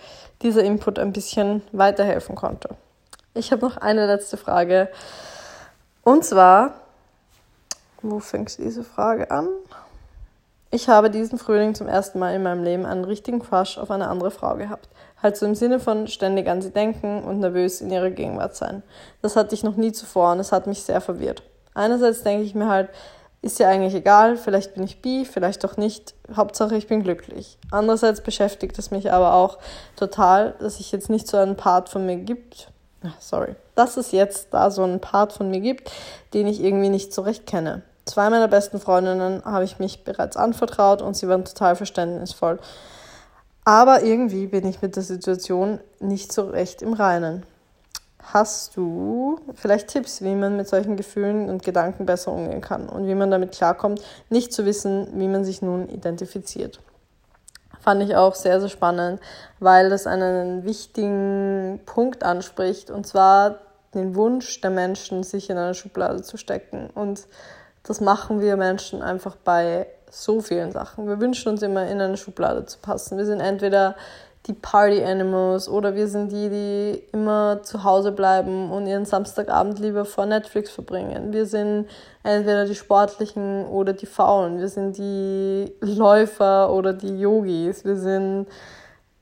dieser 0.43 0.63
Input 0.63 0.99
ein 0.99 1.13
bisschen 1.13 1.63
weiterhelfen 1.73 2.35
konnte. 2.35 2.71
Ich 3.35 3.51
habe 3.51 3.65
noch 3.65 3.79
eine 3.79 4.07
letzte 4.07 4.37
Frage. 4.37 4.91
Und 6.03 6.25
zwar, 6.25 6.75
wo 8.03 8.19
fängt 8.19 8.59
diese 8.59 8.85
Frage 8.85 9.31
an? 9.31 9.49
Ich 10.71 10.89
habe 10.89 11.09
diesen 11.09 11.39
Frühling 11.39 11.75
zum 11.75 11.89
ersten 11.89 12.19
Mal 12.19 12.35
in 12.35 12.43
meinem 12.43 12.63
Leben 12.63 12.85
einen 12.85 13.05
richtigen 13.05 13.39
Crush 13.39 13.79
auf 13.79 13.91
eine 13.91 14.09
andere 14.09 14.31
Frau 14.31 14.55
gehabt. 14.57 14.89
Halt 15.23 15.39
so 15.39 15.47
im 15.47 15.55
Sinne 15.55 15.81
von 15.81 16.09
ständig 16.09 16.47
an 16.47 16.61
sie 16.61 16.71
denken 16.71 17.23
und 17.23 17.41
nervös 17.41 17.81
in 17.81 17.91
ihrer 17.91 18.11
Gegenwart 18.11 18.55
sein. 18.55 18.83
Das 19.23 19.35
hatte 19.35 19.55
ich 19.55 19.63
noch 19.63 19.77
nie 19.77 19.93
zuvor 19.93 20.33
und 20.33 20.41
es 20.41 20.53
hat 20.53 20.67
mich 20.67 20.83
sehr 20.83 21.01
verwirrt. 21.01 21.43
Einerseits 21.73 22.23
denke 22.23 22.45
ich 22.45 22.55
mir 22.55 22.69
halt, 22.69 22.91
ist 23.41 23.59
ja 23.59 23.69
eigentlich 23.69 23.95
egal, 23.95 24.37
vielleicht 24.37 24.75
bin 24.75 24.83
ich 24.83 25.01
bi, 25.01 25.25
vielleicht 25.25 25.63
doch 25.63 25.77
nicht, 25.77 26.15
Hauptsache 26.35 26.77
ich 26.77 26.89
bin 26.89 27.03
glücklich. 27.03 27.59
Andererseits 27.71 28.21
beschäftigt 28.21 28.79
es 28.79 28.91
mich 28.91 29.13
aber 29.13 29.35
auch 29.35 29.59
total, 29.97 30.55
dass 30.59 30.81
ich 30.81 30.91
jetzt 30.91 31.09
nicht 31.09 31.29
so 31.29 31.37
einen 31.37 31.57
Part 31.57 31.89
von 31.89 32.05
mir 32.05 32.17
gibt, 32.17 32.73
sorry, 33.21 33.55
dass 33.75 33.97
es 33.97 34.13
jetzt 34.13 34.49
da 34.53 34.71
so 34.71 34.83
einen 34.83 35.01
Part 35.01 35.33
von 35.33 35.51
mir 35.51 35.61
gibt, 35.61 35.91
den 36.35 36.47
ich 36.47 36.61
irgendwie 36.61 36.89
nicht 36.89 37.15
so 37.15 37.23
recht 37.23 37.47
kenne. 37.47 37.83
Zwei 38.05 38.31
meiner 38.31 38.49
besten 38.49 38.81
Freundinnen 38.81 39.45
habe 39.45 39.65
ich 39.65 39.79
mich 39.79 40.03
bereits 40.03 40.37
anvertraut 40.37 41.03
und 41.03 41.15
sie 41.15 41.29
waren 41.29 41.45
total 41.45 41.77
verständnisvoll. 41.77 42.59
Aber 43.65 44.03
irgendwie 44.03 44.47
bin 44.47 44.67
ich 44.67 44.81
mit 44.81 44.97
der 44.97 45.03
Situation 45.03 45.79
nicht 46.01 46.33
so 46.33 46.49
recht 46.49 46.81
im 46.81 46.95
Reinen. 46.95 47.45
Hast 48.33 48.77
du 48.77 49.41
vielleicht 49.55 49.89
Tipps, 49.89 50.21
wie 50.21 50.35
man 50.35 50.57
mit 50.57 50.69
solchen 50.69 50.97
Gefühlen 50.97 51.49
und 51.49 51.63
Gedanken 51.63 52.05
besser 52.05 52.31
umgehen 52.31 52.61
kann 52.61 52.89
und 52.89 53.07
wie 53.07 53.15
man 53.15 53.31
damit 53.31 53.53
klarkommt, 53.53 54.03
nicht 54.29 54.53
zu 54.53 54.67
wissen, 54.67 55.09
wie 55.15 55.29
man 55.29 55.45
sich 55.45 55.63
nun 55.63 55.89
identifiziert? 55.89 56.81
Fand 57.81 58.03
ich 58.03 58.17
auch 58.17 58.35
sehr, 58.35 58.61
sehr 58.61 58.69
spannend, 58.69 59.21
weil 59.61 59.89
das 59.89 60.07
einen 60.07 60.65
wichtigen 60.65 61.81
Punkt 61.87 62.23
anspricht 62.23 62.91
und 62.91 63.07
zwar 63.07 63.61
den 63.95 64.15
Wunsch 64.15 64.61
der 64.61 64.71
Menschen, 64.71 65.23
sich 65.23 65.49
in 65.49 65.57
eine 65.57 65.75
Schublade 65.75 66.23
zu 66.23 66.37
stecken. 66.37 66.91
Und 66.95 67.27
das 67.83 68.03
machen 68.03 68.41
wir 68.41 68.57
Menschen 68.57 69.01
einfach 69.01 69.37
bei 69.37 69.87
so 70.11 70.41
vielen 70.41 70.73
Sachen. 70.73 71.07
Wir 71.07 71.21
wünschen 71.21 71.51
uns 71.51 71.63
immer 71.63 71.87
in 71.87 72.01
eine 72.01 72.17
Schublade 72.17 72.67
zu 72.67 72.79
passen. 72.79 73.17
Wir 73.17 73.27
sind 73.27 73.41
entweder 73.41 73.97
die 74.49 74.55
Party 74.55 75.05
Animals 75.05 75.69
oder 75.69 75.95
wir 75.95 76.09
sind 76.09 76.33
die, 76.33 76.49
die 76.49 77.03
immer 77.13 77.63
zu 77.63 77.85
Hause 77.85 78.13
bleiben 78.13 78.71
und 78.73 78.87
ihren 78.87 79.05
Samstagabend 79.05 79.79
lieber 79.79 80.07
vor 80.07 80.25
Netflix 80.25 80.71
verbringen. 80.71 81.33
Wir 81.33 81.45
sind 81.45 81.87
entweder 82.23 82.65
die 82.65 82.75
Sportlichen 82.75 83.67
oder 83.67 83.93
die 83.93 84.07
Faulen. 84.07 84.59
Wir 84.59 84.69
sind 84.69 84.97
die 84.97 85.73
Läufer 85.81 86.73
oder 86.73 86.95
die 86.95 87.21
Yogis. 87.21 87.85
Wir 87.85 87.97
sind 87.97 88.47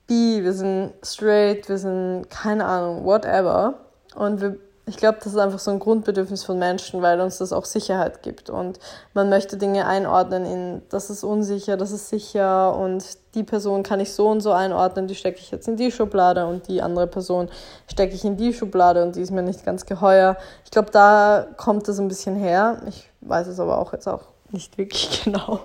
bi, 0.07 0.45
wir 0.45 0.53
sind 0.53 0.93
straight, 1.03 1.69
wir 1.69 1.79
sind 1.79 2.31
keine 2.31 2.65
Ahnung, 2.65 3.05
whatever. 3.05 3.75
Und 4.15 4.41
wir 4.41 4.57
ich 4.89 4.97
glaube, 4.99 5.19
das 5.19 5.33
ist 5.33 5.39
einfach 5.39 5.59
so 5.59 5.73
ein 5.73 5.81
Grundbedürfnis 5.81 6.45
von 6.45 6.61
Menschen, 6.61 7.03
weil 7.03 7.21
uns 7.21 7.39
das 7.39 7.53
auch 7.53 7.65
Sicherheit 7.65 8.23
gibt. 8.23 8.51
Und 8.51 8.79
man 9.15 9.29
möchte 9.29 9.57
Dinge 9.57 9.87
einordnen 9.87 10.47
in, 10.47 10.83
das 10.91 11.11
ist 11.11 11.25
unsicher, 11.25 11.77
das 11.77 11.91
ist 11.91 12.09
sicher 12.09 12.77
und 12.77 13.05
die 13.35 13.43
Person 13.43 13.83
kann 13.83 13.99
ich 13.99 14.13
so 14.13 14.29
und 14.29 14.41
so 14.41 14.53
einordnen, 14.53 15.09
die 15.09 15.17
stecke 15.17 15.41
ich 15.41 15.51
jetzt 15.51 15.67
in 15.67 15.77
die 15.77 15.91
Schublade 15.91 16.47
und 16.47 16.69
die 16.69 16.83
andere 16.83 17.09
Person 17.09 17.49
stecke 17.91 18.15
ich 18.15 18.25
in 18.25 18.37
die 18.37 18.55
Schublade 18.55 19.03
und 19.03 19.17
die 19.17 19.23
ist 19.23 19.33
mir 19.33 19.43
nicht 19.43 19.65
ganz 19.65 19.87
geheuer. 19.87 20.37
Ich 20.65 20.71
glaube, 20.71 20.93
da 20.93 21.49
kommt 21.57 21.89
das 21.89 21.99
ein 21.99 22.07
bisschen 22.07 22.37
her. 22.37 22.81
Ich 22.89 23.11
weiß 23.23 23.49
es 23.49 23.59
aber 23.59 23.79
auch 23.79 23.93
jetzt 23.93 24.07
auch 24.07 24.23
nicht 24.53 24.79
wirklich 24.79 25.21
genau. 25.25 25.61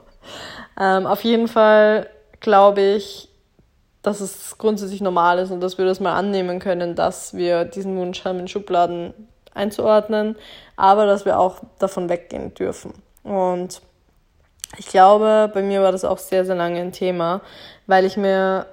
Ähm, 0.79 1.05
auf 1.05 1.23
jeden 1.23 1.47
Fall 1.47 2.07
glaube 2.39 2.81
ich, 2.81 3.29
dass 4.01 4.19
es 4.19 4.57
grundsätzlich 4.57 5.01
normal 5.01 5.39
ist 5.39 5.51
und 5.51 5.61
dass 5.61 5.77
wir 5.77 5.85
das 5.85 5.99
mal 5.99 6.13
annehmen 6.13 6.59
können, 6.59 6.95
dass 6.95 7.33
wir 7.33 7.65
diesen 7.65 7.97
Wunsch 7.97 8.25
haben, 8.25 8.39
in 8.39 8.47
Schubladen 8.47 9.13
einzuordnen, 9.53 10.35
aber 10.75 11.05
dass 11.05 11.25
wir 11.25 11.39
auch 11.39 11.59
davon 11.79 12.09
weggehen 12.09 12.53
dürfen. 12.53 12.93
Und 13.23 13.81
ich 14.77 14.87
glaube, 14.87 15.51
bei 15.53 15.61
mir 15.61 15.81
war 15.83 15.91
das 15.91 16.05
auch 16.05 16.17
sehr, 16.17 16.45
sehr 16.45 16.55
lange 16.55 16.79
ein 16.79 16.93
Thema, 16.93 17.41
weil 17.87 18.05
ich 18.05 18.17
mir 18.17 18.65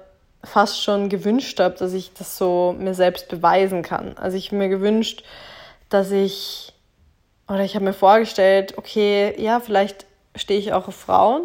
fast 0.43 0.81
schon 0.81 1.09
gewünscht 1.09 1.59
habe, 1.59 1.75
dass 1.75 1.93
ich 1.93 2.13
das 2.13 2.37
so 2.37 2.73
mir 2.77 2.93
selbst 2.93 3.27
beweisen 3.27 3.81
kann. 3.81 4.17
Also 4.17 4.37
ich 4.37 4.51
mir 4.51 4.69
gewünscht, 4.69 5.23
dass 5.89 6.11
ich, 6.11 6.73
oder 7.47 7.61
ich 7.61 7.75
habe 7.75 7.85
mir 7.85 7.93
vorgestellt, 7.93 8.77
okay, 8.77 9.35
ja, 9.37 9.59
vielleicht 9.59 10.05
stehe 10.35 10.59
ich 10.59 10.71
auch 10.71 10.87
auf 10.87 10.95
Frauen, 10.95 11.43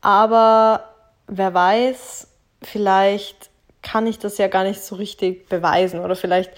aber 0.00 0.84
wer 1.26 1.52
weiß, 1.52 2.28
vielleicht 2.62 3.50
kann 3.82 4.06
ich 4.06 4.18
das 4.18 4.38
ja 4.38 4.48
gar 4.48 4.64
nicht 4.64 4.82
so 4.82 4.96
richtig 4.96 5.48
beweisen 5.48 6.00
oder 6.00 6.16
vielleicht 6.16 6.52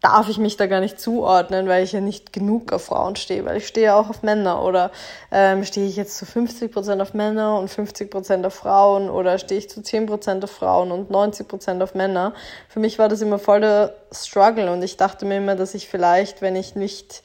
darf 0.00 0.28
ich 0.28 0.38
mich 0.38 0.56
da 0.56 0.66
gar 0.66 0.80
nicht 0.80 0.98
zuordnen, 0.98 1.68
weil 1.68 1.84
ich 1.84 1.92
ja 1.92 2.00
nicht 2.00 2.32
genug 2.32 2.72
auf 2.72 2.86
Frauen 2.86 3.16
stehe, 3.16 3.44
weil 3.44 3.58
ich 3.58 3.66
stehe 3.66 3.86
ja 3.86 4.00
auch 4.00 4.08
auf 4.08 4.22
Männer 4.22 4.62
oder 4.64 4.90
ähm, 5.30 5.62
stehe 5.64 5.86
ich 5.86 5.96
jetzt 5.96 6.16
zu 6.16 6.24
50% 6.24 7.02
auf 7.02 7.12
Männer 7.12 7.58
und 7.58 7.70
50% 7.70 8.46
auf 8.46 8.54
Frauen 8.54 9.10
oder 9.10 9.38
stehe 9.38 9.58
ich 9.58 9.68
zu 9.68 9.80
10% 9.80 10.42
auf 10.42 10.50
Frauen 10.50 10.90
und 10.90 11.10
90% 11.10 11.82
auf 11.82 11.94
Männer. 11.94 12.32
Für 12.68 12.80
mich 12.80 12.98
war 12.98 13.08
das 13.08 13.20
immer 13.20 13.38
voll 13.38 13.60
der 13.60 13.94
Struggle 14.10 14.72
und 14.72 14.82
ich 14.82 14.96
dachte 14.96 15.26
mir 15.26 15.36
immer, 15.36 15.54
dass 15.54 15.74
ich 15.74 15.88
vielleicht, 15.88 16.40
wenn 16.40 16.56
ich 16.56 16.74
nicht 16.74 17.22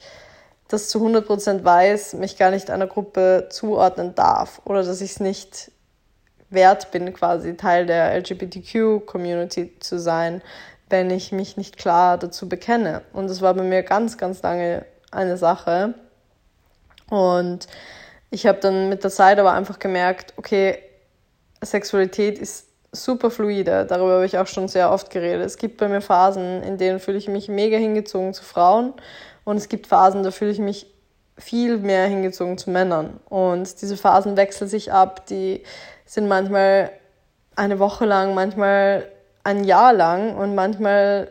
das 0.68 0.88
zu 0.88 0.98
100% 0.98 1.64
weiß, 1.64 2.14
mich 2.14 2.36
gar 2.36 2.50
nicht 2.50 2.70
einer 2.70 2.86
Gruppe 2.86 3.46
zuordnen 3.50 4.14
darf 4.14 4.60
oder 4.64 4.82
dass 4.82 5.00
ich 5.00 5.12
es 5.12 5.20
nicht 5.20 5.70
wert 6.50 6.90
bin, 6.90 7.12
quasi 7.12 7.56
Teil 7.56 7.86
der 7.86 8.14
LGBTQ-Community 8.18 9.78
zu 9.80 9.98
sein, 9.98 10.42
wenn 10.88 11.10
ich 11.10 11.32
mich 11.32 11.56
nicht 11.56 11.76
klar 11.76 12.18
dazu 12.18 12.48
bekenne. 12.48 13.02
Und 13.12 13.28
das 13.28 13.40
war 13.40 13.54
bei 13.54 13.62
mir 13.62 13.82
ganz, 13.82 14.18
ganz 14.18 14.42
lange 14.42 14.84
eine 15.10 15.36
Sache. 15.36 15.94
Und 17.10 17.66
ich 18.30 18.46
habe 18.46 18.58
dann 18.60 18.88
mit 18.88 19.02
der 19.04 19.10
Zeit 19.10 19.38
aber 19.38 19.52
einfach 19.52 19.78
gemerkt, 19.78 20.34
okay, 20.36 20.78
Sexualität 21.62 22.38
ist 22.38 22.66
super 22.92 23.30
fluide. 23.30 23.86
Darüber 23.86 24.14
habe 24.14 24.26
ich 24.26 24.38
auch 24.38 24.46
schon 24.46 24.68
sehr 24.68 24.90
oft 24.90 25.10
geredet. 25.10 25.44
Es 25.44 25.58
gibt 25.58 25.78
bei 25.78 25.88
mir 25.88 26.00
Phasen, 26.00 26.62
in 26.62 26.78
denen 26.78 27.00
fühle 27.00 27.18
ich 27.18 27.28
mich 27.28 27.48
mega 27.48 27.76
hingezogen 27.76 28.34
zu 28.34 28.44
Frauen. 28.44 28.94
Und 29.44 29.56
es 29.56 29.68
gibt 29.68 29.86
Phasen, 29.86 30.22
da 30.22 30.30
fühle 30.30 30.50
ich 30.50 30.58
mich 30.58 30.86
viel 31.38 31.78
mehr 31.78 32.06
hingezogen 32.06 32.58
zu 32.58 32.70
Männern. 32.70 33.20
Und 33.28 33.80
diese 33.82 33.96
Phasen 33.96 34.36
wechseln 34.36 34.68
sich 34.68 34.92
ab. 34.92 35.26
Die 35.26 35.62
sind 36.06 36.28
manchmal 36.28 36.90
eine 37.56 37.78
Woche 37.78 38.06
lang, 38.06 38.34
manchmal 38.34 39.06
ein 39.44 39.64
Jahr 39.64 39.92
lang 39.92 40.36
und 40.36 40.54
manchmal 40.54 41.30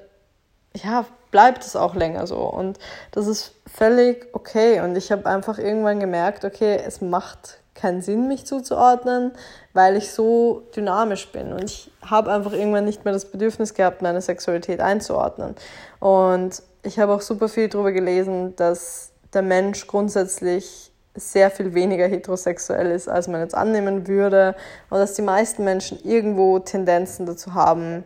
ja, 0.73 1.05
bleibt 1.31 1.65
es 1.65 1.75
auch 1.75 1.95
länger 1.95 2.27
so. 2.27 2.37
Und 2.37 2.79
das 3.11 3.27
ist 3.27 3.53
völlig 3.67 4.27
okay. 4.33 4.81
Und 4.81 4.95
ich 4.95 5.11
habe 5.11 5.25
einfach 5.25 5.57
irgendwann 5.57 5.99
gemerkt, 5.99 6.45
okay, 6.45 6.79
es 6.85 7.01
macht 7.01 7.59
keinen 7.73 8.01
Sinn, 8.01 8.27
mich 8.27 8.45
zuzuordnen, 8.45 9.33
weil 9.73 9.97
ich 9.97 10.11
so 10.11 10.63
dynamisch 10.75 11.31
bin. 11.31 11.51
Und 11.51 11.65
ich 11.65 11.91
habe 12.01 12.31
einfach 12.31 12.53
irgendwann 12.53 12.85
nicht 12.85 13.03
mehr 13.03 13.13
das 13.13 13.25
Bedürfnis 13.25 13.73
gehabt, 13.73 14.01
meine 14.01 14.21
Sexualität 14.21 14.79
einzuordnen. 14.79 15.55
Und 15.99 16.63
ich 16.83 16.99
habe 16.99 17.13
auch 17.13 17.21
super 17.21 17.49
viel 17.49 17.67
darüber 17.67 17.91
gelesen, 17.91 18.55
dass 18.55 19.11
der 19.33 19.41
Mensch 19.41 19.87
grundsätzlich 19.87 20.91
sehr 21.15 21.49
viel 21.49 21.73
weniger 21.73 22.07
heterosexuell 22.07 22.91
ist, 22.91 23.07
als 23.07 23.27
man 23.27 23.41
jetzt 23.41 23.55
annehmen 23.55 24.07
würde. 24.07 24.55
Und 24.89 24.99
dass 24.99 25.13
die 25.13 25.21
meisten 25.21 25.63
Menschen 25.63 25.99
irgendwo 26.03 26.59
Tendenzen 26.59 27.25
dazu 27.25 27.53
haben, 27.53 28.03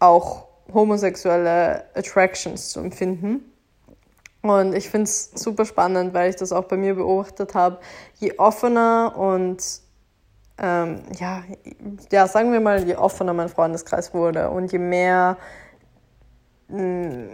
auch 0.00 0.46
homosexuelle 0.72 1.84
Attractions 1.94 2.70
zu 2.70 2.80
empfinden. 2.80 3.52
Und 4.42 4.74
ich 4.74 4.90
finde 4.90 5.04
es 5.04 5.30
super 5.34 5.64
spannend, 5.64 6.12
weil 6.12 6.30
ich 6.30 6.36
das 6.36 6.52
auch 6.52 6.64
bei 6.64 6.76
mir 6.76 6.94
beobachtet 6.94 7.54
habe. 7.54 7.78
Je 8.16 8.36
offener 8.38 9.14
und 9.16 9.62
ähm, 10.58 11.02
ja, 11.18 11.42
ja, 12.12 12.26
sagen 12.28 12.52
wir 12.52 12.60
mal, 12.60 12.84
je 12.84 12.96
offener 12.96 13.32
mein 13.32 13.48
Freundeskreis 13.48 14.14
wurde 14.14 14.50
und 14.50 14.70
je 14.70 14.78
mehr 14.78 15.36
mh, 16.68 16.82
mm, 16.82 17.28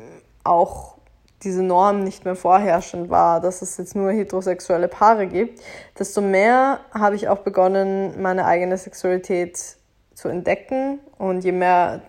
auch 0.44 0.99
diese 1.42 1.62
Norm 1.62 2.04
nicht 2.04 2.24
mehr 2.24 2.36
vorherrschend 2.36 3.08
war, 3.10 3.40
dass 3.40 3.62
es 3.62 3.76
jetzt 3.78 3.96
nur 3.96 4.10
heterosexuelle 4.10 4.88
Paare 4.88 5.26
gibt, 5.26 5.60
desto 5.98 6.20
mehr 6.20 6.80
habe 6.92 7.16
ich 7.16 7.28
auch 7.28 7.38
begonnen, 7.38 8.20
meine 8.20 8.44
eigene 8.44 8.76
Sexualität 8.76 9.76
zu 10.14 10.28
entdecken. 10.28 11.00
Und 11.18 11.44
je 11.44 11.52
mehr 11.52 12.02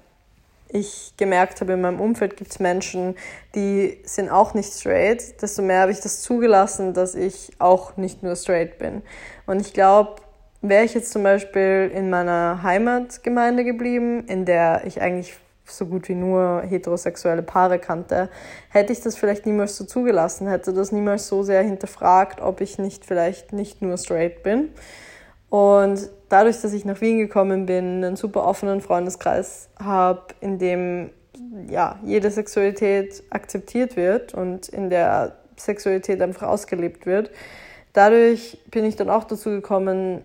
ich 0.69 1.13
gemerkt 1.17 1.61
habe, 1.61 1.73
in 1.73 1.81
meinem 1.81 1.99
Umfeld 1.99 2.37
gibt 2.37 2.51
es 2.51 2.59
Menschen, 2.59 3.15
die 3.55 3.99
sind 4.03 4.29
auch 4.29 4.53
nicht 4.53 4.71
straight, 4.73 5.41
desto 5.41 5.61
mehr 5.61 5.81
habe 5.81 5.91
ich 5.91 5.99
das 5.99 6.21
zugelassen, 6.21 6.93
dass 6.93 7.15
ich 7.15 7.51
auch 7.59 7.97
nicht 7.97 8.23
nur 8.23 8.35
straight 8.35 8.77
bin. 8.77 9.01
Und 9.47 9.59
ich 9.59 9.73
glaube, 9.73 10.15
wäre 10.61 10.85
ich 10.85 10.93
jetzt 10.93 11.11
zum 11.11 11.23
Beispiel 11.23 11.91
in 11.93 12.09
meiner 12.09 12.63
Heimatgemeinde 12.63 13.63
geblieben, 13.63 14.25
in 14.27 14.45
der 14.45 14.83
ich 14.85 15.01
eigentlich 15.01 15.35
so 15.71 15.85
gut 15.85 16.09
wie 16.09 16.15
nur 16.15 16.61
heterosexuelle 16.61 17.41
Paare 17.41 17.79
kannte, 17.79 18.29
hätte 18.69 18.93
ich 18.93 19.01
das 19.01 19.17
vielleicht 19.17 19.45
niemals 19.45 19.77
so 19.77 19.85
zugelassen, 19.85 20.47
hätte 20.47 20.73
das 20.73 20.91
niemals 20.91 21.27
so 21.27 21.43
sehr 21.43 21.63
hinterfragt, 21.63 22.41
ob 22.41 22.61
ich 22.61 22.77
nicht 22.77 23.05
vielleicht 23.05 23.53
nicht 23.53 23.81
nur 23.81 23.97
straight 23.97 24.43
bin. 24.43 24.69
Und 25.49 26.09
dadurch, 26.29 26.61
dass 26.61 26.73
ich 26.73 26.85
nach 26.85 27.01
Wien 27.01 27.17
gekommen 27.17 27.65
bin, 27.65 28.03
einen 28.03 28.15
super 28.15 28.45
offenen 28.45 28.81
Freundeskreis 28.81 29.69
habe, 29.77 30.21
in 30.39 30.59
dem 30.59 31.09
ja, 31.69 31.99
jede 32.03 32.31
Sexualität 32.31 33.23
akzeptiert 33.29 33.95
wird 33.95 34.33
und 34.33 34.69
in 34.69 34.89
der 34.89 35.35
Sexualität 35.57 36.21
einfach 36.21 36.47
ausgelebt 36.47 37.05
wird, 37.05 37.31
dadurch 37.93 38.59
bin 38.71 38.85
ich 38.85 38.95
dann 38.95 39.09
auch 39.09 39.25
dazu 39.25 39.49
gekommen, 39.49 40.23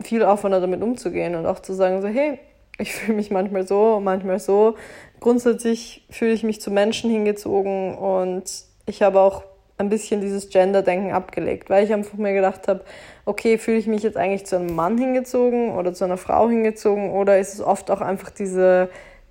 viel 0.00 0.22
offener 0.22 0.60
damit 0.60 0.82
umzugehen 0.82 1.34
und 1.34 1.46
auch 1.46 1.60
zu 1.60 1.72
sagen, 1.72 2.02
so, 2.02 2.08
hey, 2.08 2.38
ich 2.78 2.94
fühle 2.94 3.16
mich 3.16 3.30
manchmal 3.30 3.66
so, 3.66 4.00
manchmal 4.00 4.40
so. 4.40 4.76
Grundsätzlich 5.20 6.06
fühle 6.10 6.32
ich 6.32 6.42
mich 6.42 6.60
zu 6.60 6.70
Menschen 6.70 7.10
hingezogen 7.10 7.96
und 7.96 8.44
ich 8.86 9.02
habe 9.02 9.20
auch 9.20 9.44
ein 9.76 9.88
bisschen 9.88 10.20
dieses 10.20 10.50
Gender-Denken 10.50 11.12
abgelegt, 11.12 11.68
weil 11.68 11.84
ich 11.84 11.92
einfach 11.92 12.16
mir 12.16 12.32
gedacht 12.32 12.68
habe, 12.68 12.84
okay, 13.24 13.58
fühle 13.58 13.78
ich 13.78 13.86
mich 13.86 14.02
jetzt 14.02 14.16
eigentlich 14.16 14.46
zu 14.46 14.56
einem 14.56 14.74
Mann 14.74 14.98
hingezogen 14.98 15.72
oder 15.72 15.92
zu 15.94 16.04
einer 16.04 16.16
Frau 16.16 16.48
hingezogen 16.48 17.10
oder 17.10 17.38
ist 17.38 17.54
es 17.54 17.60
oft 17.60 17.90
auch 17.90 18.00
einfach 18.00 18.30
diese 18.30 18.88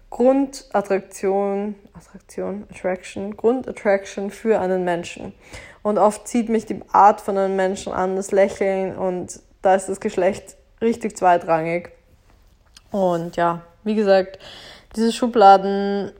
Grundattraktion, 0.09 1.75
Attraktion, 1.93 2.65
Attraction, 2.69 3.37
Grundattraction 3.37 4.31
für 4.31 4.59
einen 4.59 4.83
Menschen. 4.83 5.33
Und 5.81 5.97
oft 5.97 6.27
zieht 6.27 6.49
mich 6.49 6.65
die 6.65 6.81
Art 6.91 7.21
von 7.21 7.37
einem 7.37 7.55
Menschen 7.55 7.93
an, 7.93 8.15
das 8.15 8.31
Lächeln 8.31 8.95
und 8.95 9.39
da 9.61 9.75
ist 9.75 9.87
das 9.87 9.99
Geschlecht 9.99 10.57
richtig 10.81 11.17
zweitrangig. 11.17 11.91
Und 12.93 13.37
ja, 13.37 13.61
wie 13.83 13.95
gesagt, 13.95 14.37
diese 14.95 15.11
Schubladen 15.11 16.11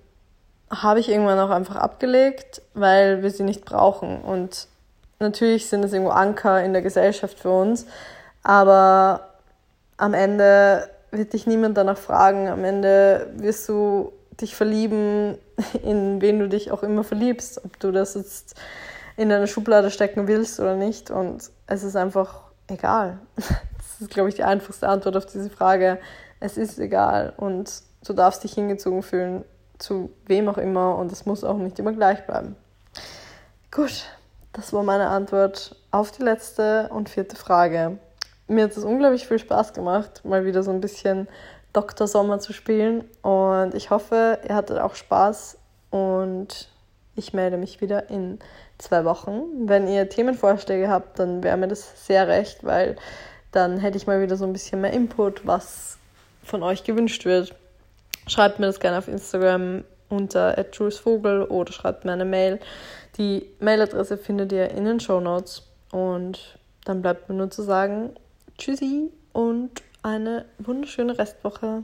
habe 0.71 0.99
ich 0.99 1.07
irgendwann 1.07 1.37
auch 1.37 1.51
einfach 1.51 1.75
abgelegt, 1.75 2.63
weil 2.73 3.21
wir 3.21 3.29
sie 3.29 3.43
nicht 3.43 3.63
brauchen. 3.63 4.21
Und 4.21 4.67
natürlich 5.19 5.69
sind 5.69 5.85
es 5.85 5.93
irgendwo 5.93 6.11
Anker 6.11 6.63
in 6.63 6.73
der 6.73 6.81
Gesellschaft 6.81 7.37
für 7.37 7.51
uns, 7.51 7.85
aber 8.41 9.35
am 9.97 10.15
Ende 10.15 10.89
wird 11.11 11.33
dich 11.33 11.45
niemand 11.45 11.77
danach 11.77 11.99
fragen. 11.99 12.47
Am 12.47 12.63
Ende 12.63 13.27
wirst 13.35 13.69
du 13.69 14.11
dich 14.41 14.55
verlieben, 14.55 15.37
in 15.83 16.21
wen 16.21 16.39
du 16.39 16.49
dich 16.49 16.71
auch 16.71 16.81
immer 16.81 17.03
verliebst, 17.03 17.63
ob 17.63 17.79
du 17.79 17.91
das 17.91 18.15
jetzt 18.15 18.55
in 19.15 19.31
eine 19.31 19.45
Schublade 19.45 19.91
stecken 19.91 20.27
willst 20.27 20.59
oder 20.59 20.75
nicht. 20.75 21.11
Und 21.11 21.51
es 21.67 21.83
ist 21.83 21.95
einfach 21.95 22.41
egal. 22.67 23.19
Das 23.93 24.07
ist, 24.07 24.09
glaube 24.09 24.29
ich, 24.29 24.33
die 24.33 24.43
einfachste 24.43 24.89
Antwort 24.89 25.15
auf 25.15 25.27
diese 25.27 25.51
Frage. 25.51 25.99
Es 26.43 26.57
ist 26.57 26.77
egal 26.77 27.31
und 27.37 27.71
du 28.05 28.11
darfst 28.11 28.43
dich 28.43 28.51
hingezogen 28.51 29.01
fühlen, 29.01 29.45
zu 29.77 30.09
wem 30.25 30.49
auch 30.49 30.57
immer 30.57 30.97
und 30.97 31.09
es 31.09 31.25
muss 31.25 31.45
auch 31.45 31.55
nicht 31.55 31.79
immer 31.79 31.93
gleich 31.93 32.25
bleiben. 32.25 32.57
Gut, 33.71 34.03
das 34.51 34.73
war 34.73 34.83
meine 34.83 35.07
Antwort 35.07 35.77
auf 35.91 36.11
die 36.11 36.21
letzte 36.21 36.89
und 36.89 37.07
vierte 37.07 37.37
Frage. 37.37 37.97
Mir 38.49 38.65
hat 38.65 38.75
es 38.75 38.83
unglaublich 38.83 39.25
viel 39.25 39.39
Spaß 39.39 39.71
gemacht, 39.71 40.25
mal 40.25 40.43
wieder 40.43 40.63
so 40.63 40.71
ein 40.71 40.81
bisschen 40.81 41.29
Dr. 41.71 42.07
Sommer 42.07 42.39
zu 42.39 42.51
spielen 42.51 43.05
und 43.21 43.73
ich 43.73 43.89
hoffe, 43.89 44.39
ihr 44.45 44.53
hattet 44.53 44.79
auch 44.79 44.95
Spaß 44.95 45.57
und 45.91 46.67
ich 47.15 47.31
melde 47.31 47.55
mich 47.55 47.79
wieder 47.79 48.09
in 48.09 48.37
zwei 48.79 49.05
Wochen. 49.05 49.43
Wenn 49.69 49.87
ihr 49.87 50.09
Themenvorschläge 50.09 50.89
habt, 50.89 51.19
dann 51.19 51.41
wäre 51.41 51.55
mir 51.55 51.69
das 51.69 52.05
sehr 52.05 52.27
recht, 52.27 52.65
weil 52.65 52.97
dann 53.53 53.77
hätte 53.77 53.95
ich 53.95 54.07
mal 54.07 54.21
wieder 54.21 54.35
so 54.35 54.43
ein 54.43 54.51
bisschen 54.51 54.81
mehr 54.81 54.91
Input, 54.91 55.47
was 55.47 55.99
von 56.43 56.63
euch 56.63 56.83
gewünscht 56.83 57.25
wird. 57.25 57.55
Schreibt 58.27 58.59
mir 58.59 58.67
das 58.67 58.79
gerne 58.79 58.97
auf 58.97 59.07
Instagram 59.07 59.83
unter 60.09 60.55
Vogel 60.73 61.43
oder 61.43 61.73
schreibt 61.73 62.05
mir 62.05 62.11
eine 62.11 62.25
Mail. 62.25 62.59
Die 63.17 63.47
Mailadresse 63.59 64.17
findet 64.17 64.51
ihr 64.51 64.69
in 64.71 64.85
den 64.85 64.99
Show 64.99 65.19
Notes. 65.19 65.63
Und 65.91 66.57
dann 66.85 67.01
bleibt 67.01 67.29
mir 67.29 67.35
nur 67.35 67.51
zu 67.51 67.61
sagen, 67.61 68.11
tschüssi 68.57 69.11
und 69.31 69.71
eine 70.01 70.45
wunderschöne 70.59 71.17
Restwoche. 71.17 71.83